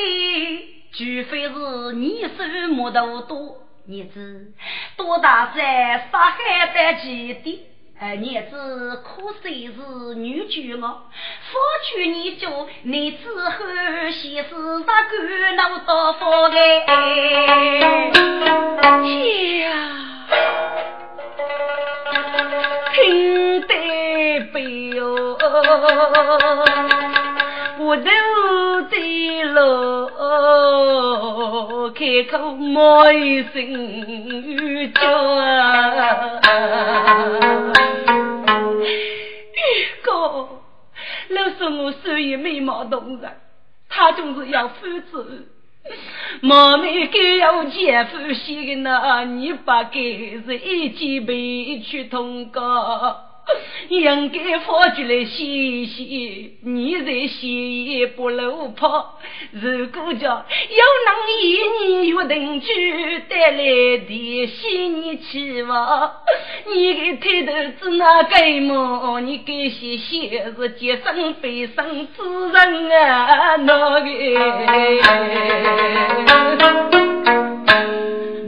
[0.97, 2.29] 除非是你手
[2.71, 3.57] 木头多。
[3.87, 4.53] 儿子，
[4.97, 7.67] 多大在沙海的基地？
[8.01, 12.49] 哎，儿子可虽是女眷我，夫娶你就
[12.83, 13.51] 你之后，
[14.11, 14.55] 先是
[14.87, 15.13] 那个
[15.57, 16.57] 那多福的。
[19.59, 19.69] 呀，
[22.95, 25.37] 听得悲哟，
[27.79, 28.74] 我都
[29.53, 30.11] 的路。
[31.91, 33.53] 开口冒一声
[34.93, 35.01] 叫，
[39.53, 39.69] 玉
[40.03, 40.49] 哥，
[41.29, 43.31] 老说我虽然美貌动人，
[43.89, 45.49] 他总是要夫子，
[46.41, 53.34] 莫没该要姐夫些的那，你不该是一起被去通告。
[53.89, 59.19] 应该放出来歇歇，你在歇也不露跑。
[59.53, 61.43] 如果叫有能一
[61.79, 63.59] 你约定去带来
[63.99, 66.13] 的新年期望，
[66.67, 69.21] 你给抬头子那该么？
[69.21, 71.85] 你该歇歇是节省悲伤
[72.15, 72.23] 之
[72.53, 74.07] 人啊，那个。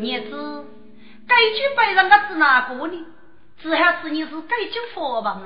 [0.07, 0.33] 儿子，
[1.29, 2.95] 该去背上个是哪个呢？
[3.63, 5.41] 只好是你是该救佛王，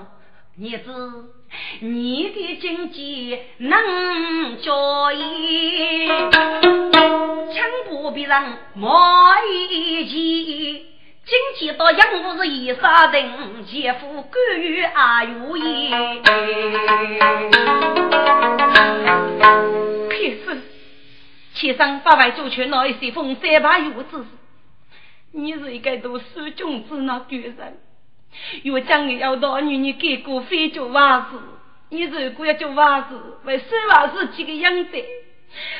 [0.58, 1.32] 儿子，
[1.80, 8.98] 你的经济能交易，请不必让莫
[9.46, 10.86] 一急。
[11.24, 15.90] 经济到养父是一杀人，姐夫甘于阿如意。
[20.11, 20.61] 偏是
[21.54, 24.24] 千生八百九全那一些风三把有之
[25.32, 27.78] 你是一个读书君子那女人。
[28.64, 31.39] 若将你要到女人给过非做娃子，
[31.91, 34.93] 你如果要做娃子，为生娃子几个样子？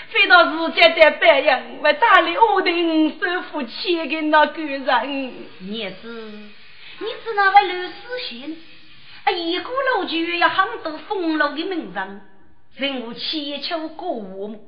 [0.09, 5.33] 非到时间的白样，为大理屋顶收付钱给那个人。
[5.61, 6.09] 你是，
[6.99, 8.57] 你是那位刘思贤？
[9.23, 12.21] 啊，一个楼就要很多封楼的名人，
[12.75, 14.59] 人物千秋歌舞，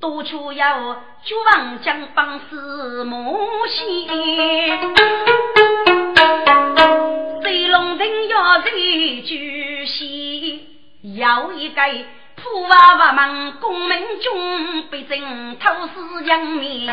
[0.00, 3.36] 多处要绝望将帮死母
[3.68, 4.06] 仙。
[7.42, 10.66] 水龙人要在举西，
[11.16, 11.74] 要一计。
[12.36, 16.86] 普娃娃们，功名中必争透视扬名，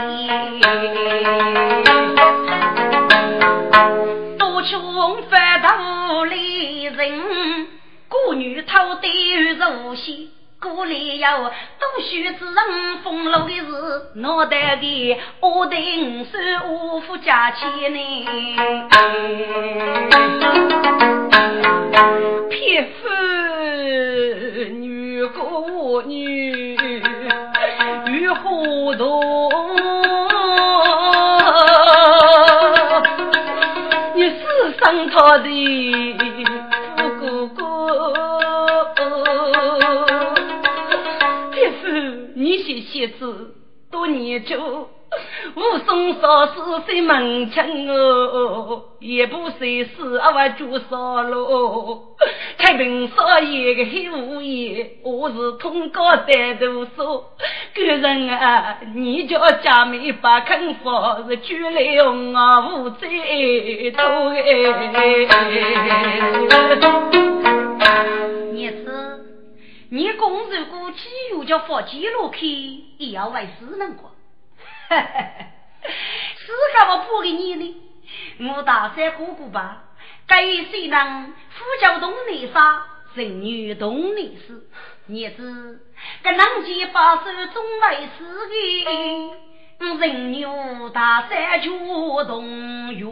[10.57, 11.27] 戏，孤里有
[11.79, 13.63] 读书之人，风流的是
[14.15, 18.25] 脑袋的我定是无福家钱呢，
[22.49, 23.07] 撇夫
[24.73, 24.97] 女。
[25.27, 26.77] 孤女
[28.07, 29.51] 与糊涂，
[34.15, 34.37] 你是
[34.79, 36.16] 生他的
[42.67, 43.55] 些鞋子
[43.89, 44.89] 多年久。
[45.55, 46.53] 武松少是
[46.85, 52.17] 谁门前哦，也不谁是阿娃朱少罗。
[52.57, 57.23] 太平少爷个黑无爷，我是通高在读书。
[57.73, 63.07] 个人啊，你叫家妹把肯放，是举来红啊无在
[63.95, 64.43] 多哎。
[68.51, 69.26] 你是
[69.89, 72.47] 你公如果只有叫放几路去，
[72.97, 74.11] 也要为死人过。
[74.89, 77.75] 是干我补给你呢？
[78.39, 79.83] 我大山姑姑吧，
[80.27, 82.83] 该谁能呼叫东内沙，
[83.15, 84.69] 人女东内死？
[85.09, 85.81] 儿子，
[86.23, 87.23] 个南极把手
[87.53, 88.23] 总为是
[89.79, 90.45] 的，人女
[90.93, 93.05] 大山却动月，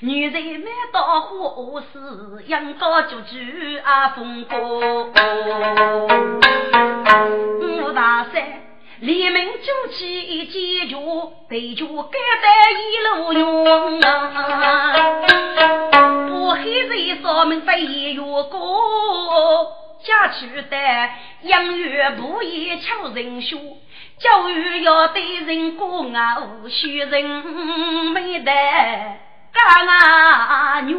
[0.00, 1.98] 女人没到火时，
[2.46, 5.10] 养高就举啊风波，
[7.82, 8.62] 我大山。
[9.00, 10.96] 黎明就起解决，
[11.48, 14.00] 对着该在一路用！
[16.28, 19.72] 不黑人上门在一月过，
[20.02, 20.76] 家去的
[21.42, 23.56] 养育不易求人学，
[24.18, 26.36] 教育要对人过啊，
[26.68, 27.24] 学人
[28.12, 28.50] 没得
[29.66, 30.98] 啊牛。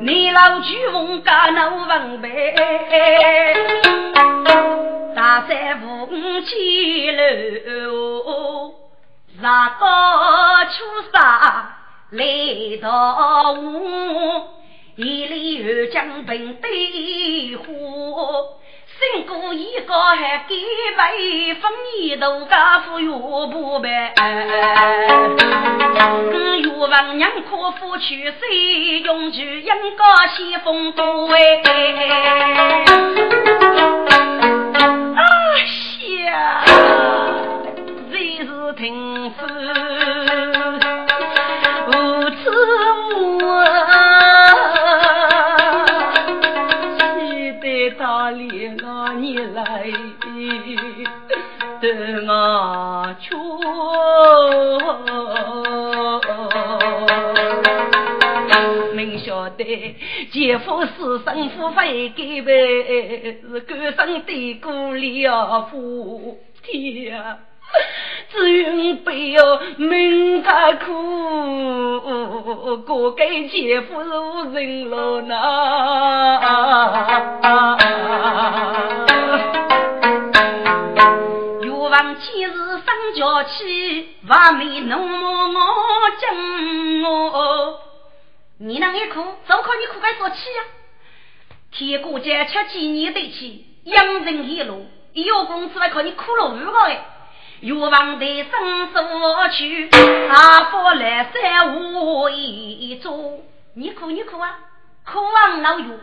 [0.00, 2.28] 你老举翁干那文白，
[5.14, 8.74] 大山五七楼，
[9.40, 11.76] 上高秋沙
[12.10, 12.24] 来
[12.82, 14.48] 到我，
[14.96, 17.64] 一里二江平对花。
[19.00, 24.14] 经过一个还给为分一头家父岳不白，
[26.30, 31.62] 岳王娘可夫去谁用去应高西风多哎，
[35.16, 35.20] 啊
[35.66, 36.64] 下，
[38.10, 39.46] 最是听夫
[52.26, 53.34] 我去，
[58.94, 59.96] 明晓得
[60.30, 62.52] 姐夫是生父非给呗，
[63.50, 67.38] 是官生的孤了夫天。
[68.30, 70.90] 只愿不要命太苦，
[72.86, 75.38] 过给姐夫无人了呐。
[82.14, 87.80] 今日生娇气，万美浓墨我敬我。
[88.58, 90.62] 你那一哭，就靠你哭该说气呀？
[91.70, 97.06] 天过节吃几年的气，养人一路，有功夫来靠你哭了五个哎。
[97.60, 99.88] 欲望的生所去，
[100.28, 103.40] 阿福来山无一座。
[103.74, 104.58] 你哭你哭啊，
[105.06, 105.98] 哭望老岳，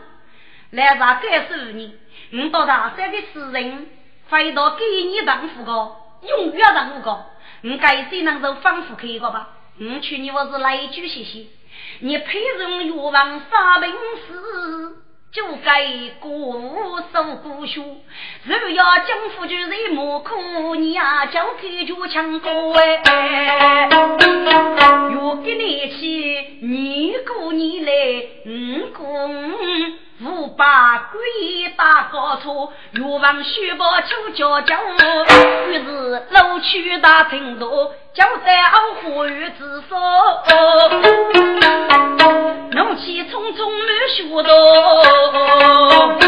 [0.70, 1.94] 来啥该死你？
[2.30, 3.86] 你到大山的死人，
[4.28, 5.92] 飞到给你丈夫个，
[6.28, 7.24] 永远丈夫个，
[7.62, 9.48] 你该谁能够反复开个吧？
[9.78, 11.46] 你去你我是来句谢谢，
[12.00, 15.04] 你配人欲望杀兵死。
[15.32, 15.86] 就该
[16.18, 23.88] 孤守孤学，如要将夫就人莫苦，你呀交给就强过哎。
[25.12, 27.92] 若给你去，你过你来，
[28.44, 29.28] 五过
[30.22, 31.18] 五把鬼
[31.76, 34.76] 打高处，欲望虚报求教教。
[35.70, 39.96] 于是楼去大厅多，交代傲虎与自首。
[42.72, 46.18] 怒气冲冲满血道。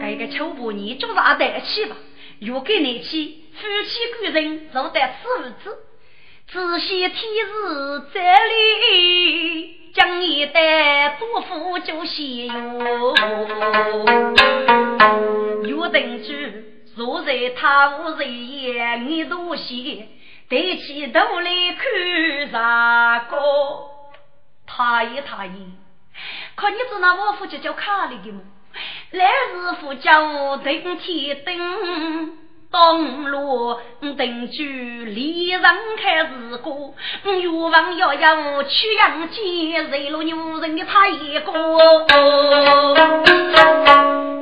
[0.00, 1.96] 这个秋波你就是阿得气吧？
[2.40, 5.76] 若给你气，夫妻贵人做得此子。
[6.50, 13.14] 仔细天日这里，将一代多福就喜哟。
[15.64, 20.06] 约定句坐在他屋人眼你多些，
[20.48, 23.36] 抬起头来看啥个？
[24.68, 25.66] 他一他一，
[26.54, 28.42] 可你知那我夫就叫卡里的吗？
[29.10, 32.38] 来日夫叫顶天顶。
[32.70, 33.78] 东路
[34.18, 35.62] 定居离人
[36.00, 36.94] 开日过，
[37.24, 41.52] 欲望要要去阳间，惹了女人的他一个。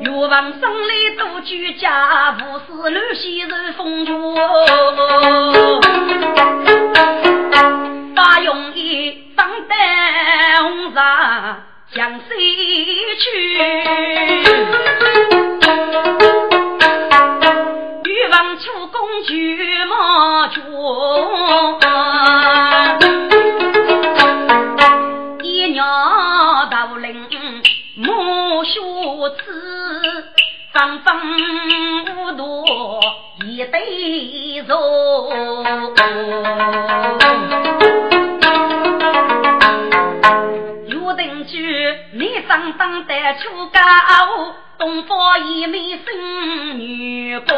[0.02, 4.12] 欲望生来多居家，不是乱西人风月。
[8.14, 11.62] 把容易当灯上
[11.94, 12.34] 向谁
[13.20, 13.26] 去？
[19.24, 20.62] 举马军，
[25.42, 25.84] 一鸟
[26.70, 27.26] 头领
[27.96, 28.80] 莫学
[29.38, 29.44] 痴，
[30.72, 31.16] 方方
[32.16, 32.64] 无多
[33.44, 34.74] 一对肉。
[40.86, 43.80] 约定句，你上当得出高。
[44.78, 47.54] 东方一美生女工，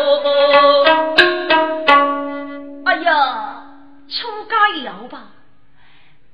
[3.09, 3.65] 呀，
[4.09, 5.23] 出家也要吧？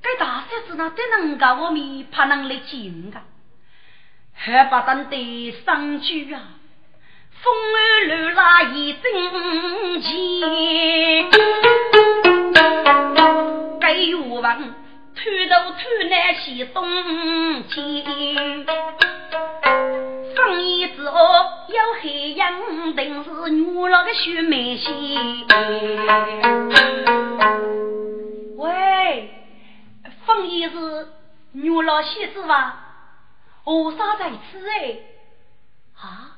[0.02, 3.20] 该大嫂子那得能够我面怕人来见个，
[4.34, 6.42] 还不等得上句啊？
[7.42, 9.02] 风儿乱拉一阵
[10.02, 11.26] 气，
[13.80, 14.74] 该有望
[15.16, 15.78] 偷头偷
[16.10, 16.84] 难去东
[17.68, 18.66] 京。
[20.36, 21.18] 放一之后
[21.68, 25.46] 有黑阳，定是女老的许美心。
[28.56, 29.30] 喂，
[30.26, 31.08] 放一是
[31.52, 32.80] 女老戏子吧？
[33.64, 34.98] 何啥在此哎？
[35.96, 36.36] 啊，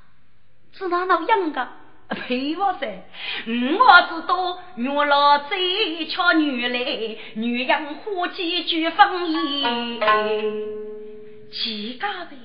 [0.73, 1.69] 是哪老样的？
[2.09, 3.05] 呸哇塞！
[3.47, 10.01] 我知道女老最俏女来，女养花几句放一，
[11.51, 12.37] 几家呗。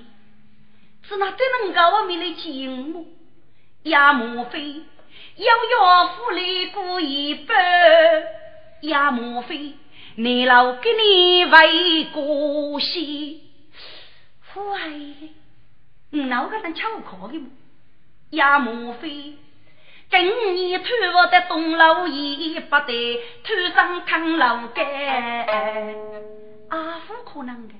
[1.03, 3.05] 是那真能够我们来见我，
[3.84, 4.82] 也莫非
[5.36, 7.55] 要要夫来过一半？
[8.82, 9.74] 也莫非
[10.16, 13.43] 你老给你为过戏？
[14.41, 14.89] 父爱，
[16.09, 17.47] 你老个人巧可的么？
[18.32, 19.36] 也莫非
[20.12, 25.95] 今年偷我的东楼衣不得偷上看楼盖？
[26.68, 27.74] 阿父可能的，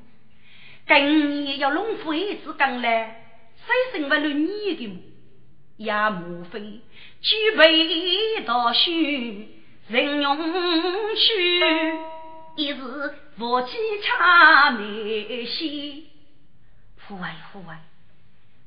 [0.88, 3.18] 今年要弄夫一子刚来。
[3.58, 5.02] 谁生不了你的母？
[5.76, 6.80] 也莫非
[7.22, 8.78] 举杯倒酒，
[9.90, 10.38] 人用
[11.16, 12.00] 去，
[12.56, 16.08] 一时夫妻差眉心。
[16.96, 17.82] 父爱父爱，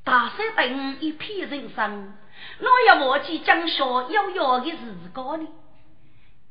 [0.03, 2.13] 大山等一片人生，
[2.59, 4.77] 哪要忘记江夏遥遥的时
[5.13, 5.47] 光呢？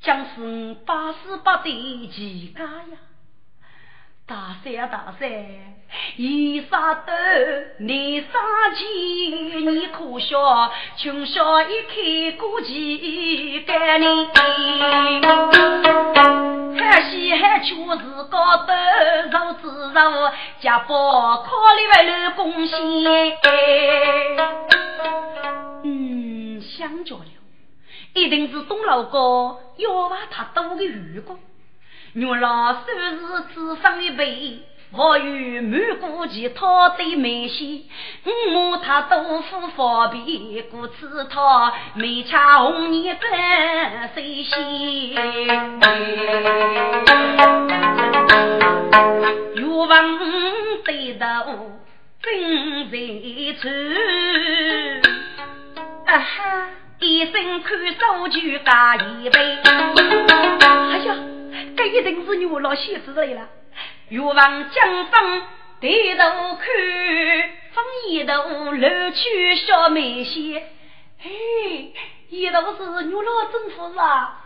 [0.01, 2.99] 将是百思不得其家呀！
[4.27, 5.29] 大山啊大山，
[6.17, 7.13] 一沙斗，
[7.79, 8.27] 你沙
[8.75, 8.87] 起，
[9.61, 14.07] 你可笑，穷笑一开过几干你，
[16.81, 18.73] 还稀罕却是高斗
[19.31, 22.81] 肉子肉，家宝考虑为了贡献。
[25.83, 27.27] 嗯，想着了，
[28.15, 31.39] 一定是董老哥要把他多个愚公。
[32.15, 34.61] 原来收拾只生一辈，
[34.93, 37.83] 我与满谷其他的美些，
[38.55, 45.19] 我他豆腐方便，故此他没吃红泥半水稀。
[49.57, 50.19] 欲望
[50.85, 51.25] 对头
[52.23, 52.97] 真在
[53.61, 53.69] 处，
[56.07, 56.69] 啊哈！
[57.01, 59.59] 一生看手就干一杯，
[60.93, 61.17] 哎呀！
[61.77, 63.49] 这一定是牛老仙子来了。
[64.09, 64.35] 欲望
[64.71, 65.43] 江风
[65.81, 66.65] 抬头看，
[67.73, 70.63] 风一头露出小梅仙。
[71.19, 71.93] 嘿，
[72.29, 74.41] 一头是牛老政府是啊？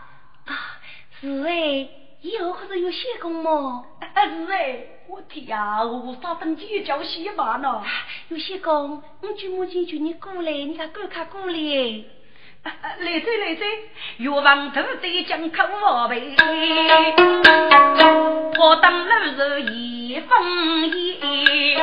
[0.45, 0.79] 啊，
[1.19, 1.87] 是哎，
[2.21, 3.85] 以后可是有仙公么？
[4.01, 7.83] 是哎，我天呀，我啥登记叫仙嘛呢？
[8.29, 12.03] 有仙功，我舅母亲叫你过来，你看赶快过来。
[12.63, 13.65] 来者来者，
[14.17, 16.35] 岳王都在江口我背，
[18.59, 21.77] 我当老是一封言。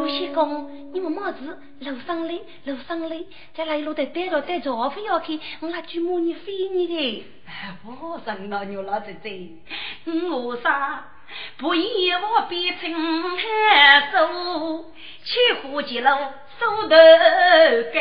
[0.00, 0.78] 有仙公。
[0.92, 7.24] 你们帽子楼上来，楼上来，在那一路的带着带着，非要去，我那舅母你非你的。
[7.86, 9.50] 我生了牛老姐姐，
[10.32, 11.04] 我啥
[11.58, 12.92] 不以我变成
[13.22, 14.84] 汉手，
[15.22, 16.08] 去虎吉路
[16.60, 16.90] 手头
[17.94, 17.96] 干。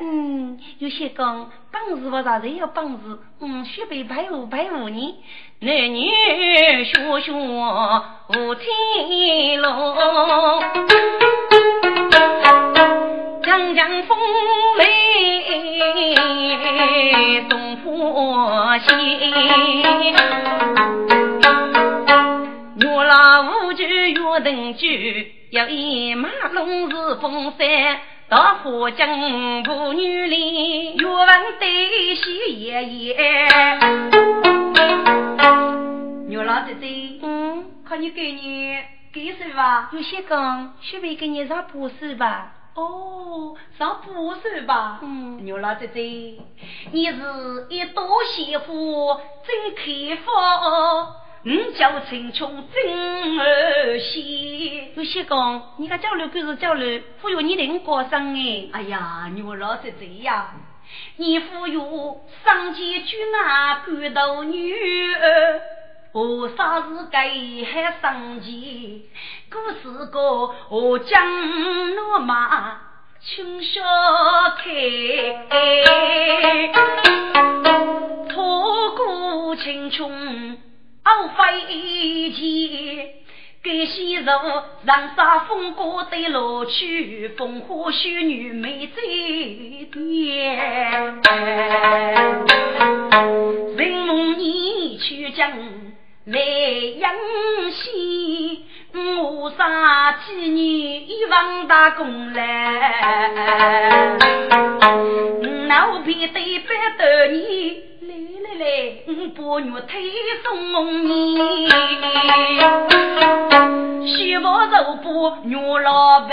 [0.00, 5.14] 嗯，有些讲本事不啥人有本事，嗯，学辈拜五拜五年，
[5.60, 6.10] 男女
[6.84, 10.62] 学学无天龙。
[13.42, 14.18] 江江风
[14.76, 14.84] 雷
[17.48, 18.98] 送火线，
[22.76, 28.00] 月老无惧月灯举，要一马龙是风山，
[28.30, 31.28] 桃花江不女里，岳文
[31.60, 33.14] 对喜爷爷。
[36.28, 38.78] 牛老姐姐，嗯，看你给你
[39.12, 39.90] 给谁吧？
[39.92, 42.54] 有些讲，许备给你上布施吧。
[42.74, 45.00] 哦，上布施吧。
[45.02, 46.00] 嗯，牛老姐姐，
[46.92, 48.66] 你是一朵鲜花
[49.46, 54.92] 真开放，你叫青春真儿戏。
[54.94, 58.68] 有些讲，你个交流就是交流，忽悠你人过生哎。
[58.72, 60.54] 哎呀，牛老姐姐呀，
[61.16, 64.72] 你忽悠上街去拿干豆女
[65.14, 65.60] 儿。
[66.12, 67.28] 我啥是该
[67.72, 69.08] 还生气？
[69.50, 71.26] 故事个我讲
[71.96, 72.78] 罗马
[73.20, 73.80] 穷小
[74.58, 74.64] 开，
[78.28, 80.08] 托过青春
[81.12, 83.10] 熬飞机。
[83.62, 89.02] 给昔日长沙风光的乐趣，风花雪月美在
[89.92, 91.20] 天。
[93.76, 95.52] 人梦你去将。
[96.24, 97.12] 来阳
[97.72, 104.16] 西，我杀几年一王大功来，
[105.68, 107.82] 老皮对白头你，
[109.06, 109.90] 我把玉推
[110.44, 110.46] 送
[111.04, 111.08] 你，
[114.06, 115.06] 虚毛肉把
[115.44, 116.30] 牛老板，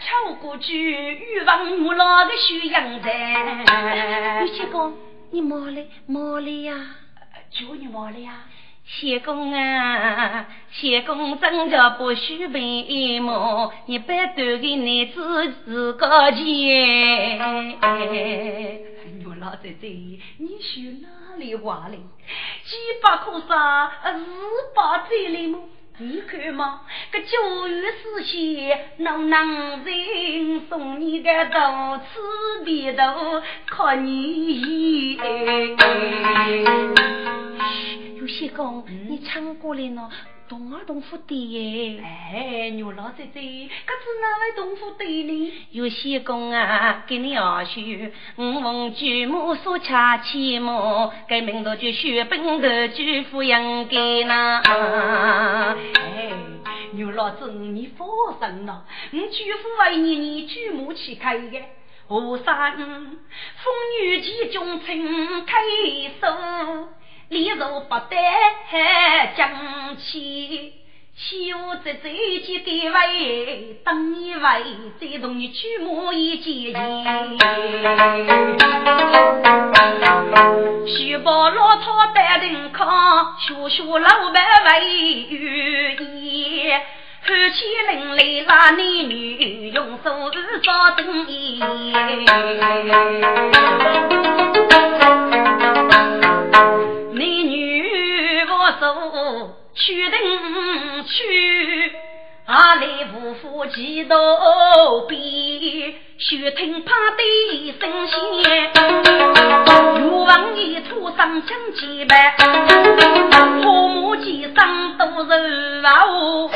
[0.00, 4.42] 敲过去玉王玉老的修养在。
[4.42, 4.94] 玉七公，
[5.30, 6.74] 你毛嘞毛嘞呀？
[7.50, 8.32] 叫你毛嘞呀？
[8.86, 17.38] 仙公啊，仙公真的不许背毛，你百多个男子自个钱。
[19.18, 19.88] 牛老姐姐，
[20.38, 21.96] 你学哪里话嘞？
[21.96, 24.20] 几百颗沙，四
[24.74, 25.58] 百载来么？
[25.96, 26.80] 你看嘛，
[27.12, 35.16] 个九月四线，能能人送你个豆吃鼻头，靠你。
[38.16, 40.10] 有些歌，你唱过来呢，
[40.48, 42.02] 东儿东府的耶。
[42.02, 43.40] 哎，牛老姐姐，
[43.86, 45.52] 可是哪位东府的呢？
[45.70, 47.80] 有些公啊，给你二叔，
[48.36, 51.12] 我奉舅母所恰起么？
[51.28, 54.58] 该名头就血本头舅父养给那。
[54.60, 55.76] 哎，
[56.92, 58.06] 牛老子你放
[58.38, 61.62] 心了，我舅父为你，你舅母去开的。
[62.06, 62.84] 河山风
[64.02, 65.62] 雨几中春开
[66.20, 66.88] 手。
[67.28, 68.16] 立如不得
[69.36, 70.74] 将起，
[71.16, 72.08] 修在这
[72.40, 74.40] 几个位，等一位，
[75.00, 77.38] 再同你去磨一件衣。
[80.86, 85.36] 徐宝老太担人扛，学学老板为有
[86.04, 86.70] 意，
[87.22, 90.30] 寒气凛冽那男女，用手
[90.62, 91.58] 烧灯烟。
[99.74, 101.92] 去等去，
[102.46, 104.16] 阿来夫妇几道
[105.08, 108.08] 边，须听怕的声
[108.42, 108.72] 线。
[109.98, 112.36] 岳王一出上将几百，
[113.62, 116.48] 父母几生都是老。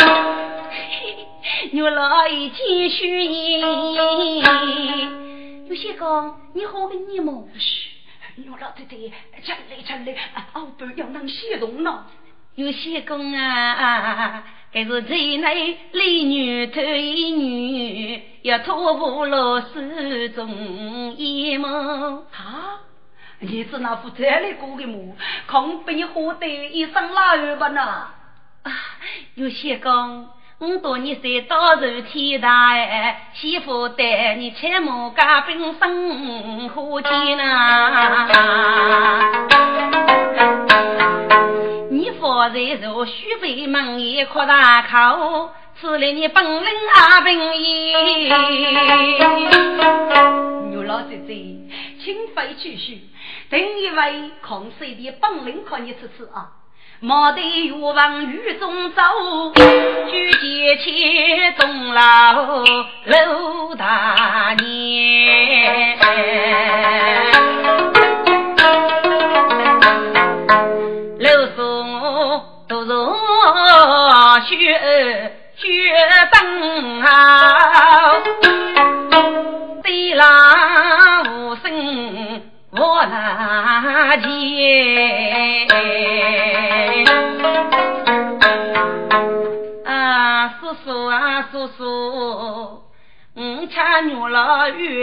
[1.73, 3.61] 岳老一见虚言，
[5.69, 7.49] 有些讲你好个你么？
[7.59, 7.91] 嘘，
[8.37, 8.97] 岳老太太，
[9.43, 10.17] 吃来吃来，
[10.53, 12.07] 后边要能写动呢。
[12.59, 14.43] 有些公啊，
[14.73, 20.49] 该是最内丽女头一女，要托付老师中
[21.17, 22.17] 一梦。
[22.17, 22.81] 啊，
[23.39, 25.15] 你是那副这里过的么？
[25.47, 27.81] 空被你喝得一身拉油吧呢？
[28.65, 28.73] 啊，
[29.37, 30.27] 有些讲，
[30.59, 38.29] 我多年在到如天大哎，媳妇带你切莫加冰生火天呐。
[42.47, 45.51] 你方才如须备门一扩大口。
[45.81, 48.29] 此来你本领阿平爷，
[50.71, 51.35] 牛老姐姐，
[52.03, 53.01] 请飞去续，
[53.49, 56.51] 等一位抗水的本领可你吃吃啊！
[57.01, 59.03] 莫得越往雨中走，
[60.11, 62.65] 举剑去东楼
[63.05, 65.97] 楼大年，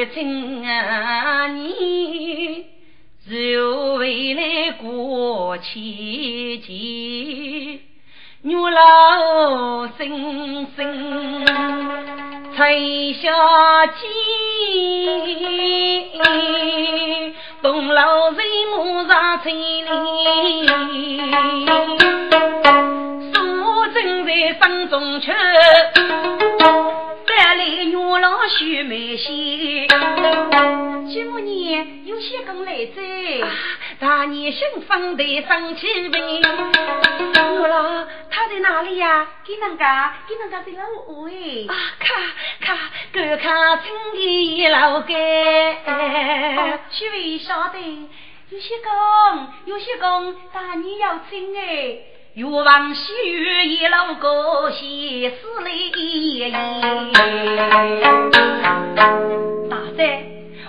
[0.06, 2.66] 老有情啊，你
[3.28, 5.74] 就为来过千
[6.62, 7.82] 金。
[8.44, 11.46] 女老声声
[12.56, 14.08] 吹下鸡，
[17.64, 18.38] 东老人
[18.78, 19.88] 马上千里，
[23.34, 23.34] 苏
[23.94, 25.32] 正在山中吃。
[27.38, 29.86] 三来女郎须眉细，
[31.10, 33.02] 几五年有些工来在，
[34.00, 36.18] 大年新婚得生气呗。
[36.18, 39.28] 女郎他在哪里呀？
[39.46, 41.66] 给人家，给人家在老屋哎。
[41.68, 42.18] 啊，看
[42.62, 42.78] 看，
[43.12, 45.14] 哥看青衣老盖。
[46.90, 48.10] 许位晓得，
[48.50, 51.98] 有些工，有些工，大年要请哎。
[52.36, 56.52] 欲望西域一路过，西死里。
[59.70, 60.24] 大山，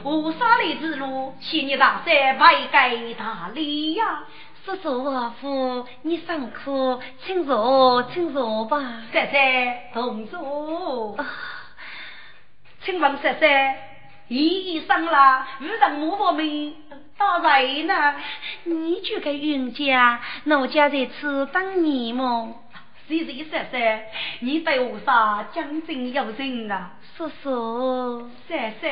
[0.04, 4.22] 无沙里之路，请你大山外盖大礼呀！
[4.64, 9.02] 叔叔阿父，你上课，请坐，请坐吧。
[9.12, 9.42] 三三
[9.92, 11.16] 同坐。
[12.82, 13.74] 请问三三，
[14.28, 16.72] 医生啦，遇上木佛没？
[17.18, 18.14] 到谁呢？
[18.64, 22.62] 你就该冤家，奴家在此等你么？
[23.08, 24.00] 谁谁说说，
[24.40, 26.90] 你对我啥讲真有人啊？
[27.16, 28.90] 叔叔，三三，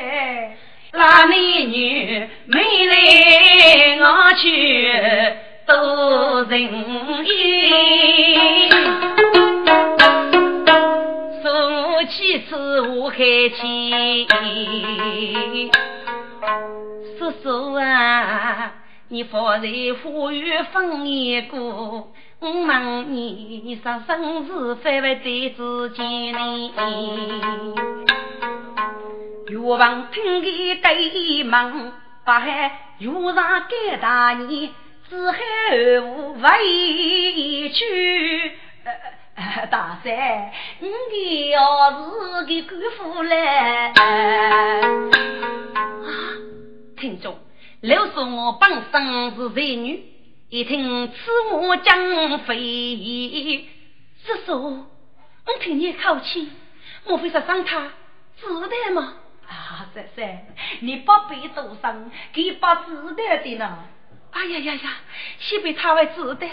[0.93, 2.95] 那美女美来
[3.99, 4.91] 我去
[5.67, 6.61] 多人
[7.25, 7.29] 意，
[11.43, 13.17] 说起此我开
[13.61, 14.27] 心。
[17.55, 18.73] 叔叔啊，
[19.07, 19.67] 你方才
[20.03, 22.07] 呼吁分一个，我
[22.41, 26.73] 问你，你啥生事反为对自己呢？
[29.47, 31.93] 岳王听见对门，
[32.25, 34.69] 把海遇上该大年，
[35.09, 35.39] 只海
[36.01, 38.51] 无委屈。
[39.71, 43.93] 大山，你的儿子给姑父来。
[47.05, 47.37] 听众，
[47.81, 50.03] 老说我本身是才女，
[50.49, 52.57] 一听此话将非。
[52.57, 53.69] 议
[54.43, 54.59] 叔，
[55.45, 56.49] 我听你口气，
[57.05, 57.91] 莫非是伤他
[58.39, 59.13] 子弹吗？
[59.47, 60.47] 啊，三三，
[60.79, 63.85] 你不必多伤，给把子弹的呢。
[64.35, 64.89] 哎呀呀呀！
[65.39, 66.49] 先被他为子弹，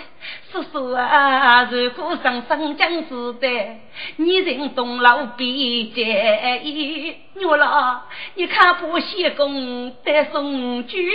[0.52, 1.64] 叔叔啊！
[1.64, 3.80] 如果上生将子弹，
[4.18, 7.16] 你人东老必介意。
[7.34, 8.02] 女老，
[8.34, 11.10] 你看不先公得送君，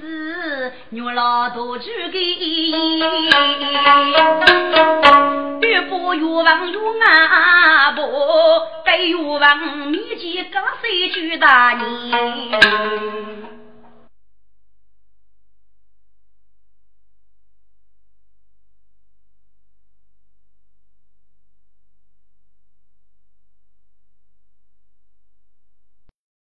[0.00, 2.18] 是女老多举给，
[5.60, 8.02] 越不越王越阿婆，
[8.82, 9.58] 该越王
[9.88, 13.55] 面前刚谁举大年。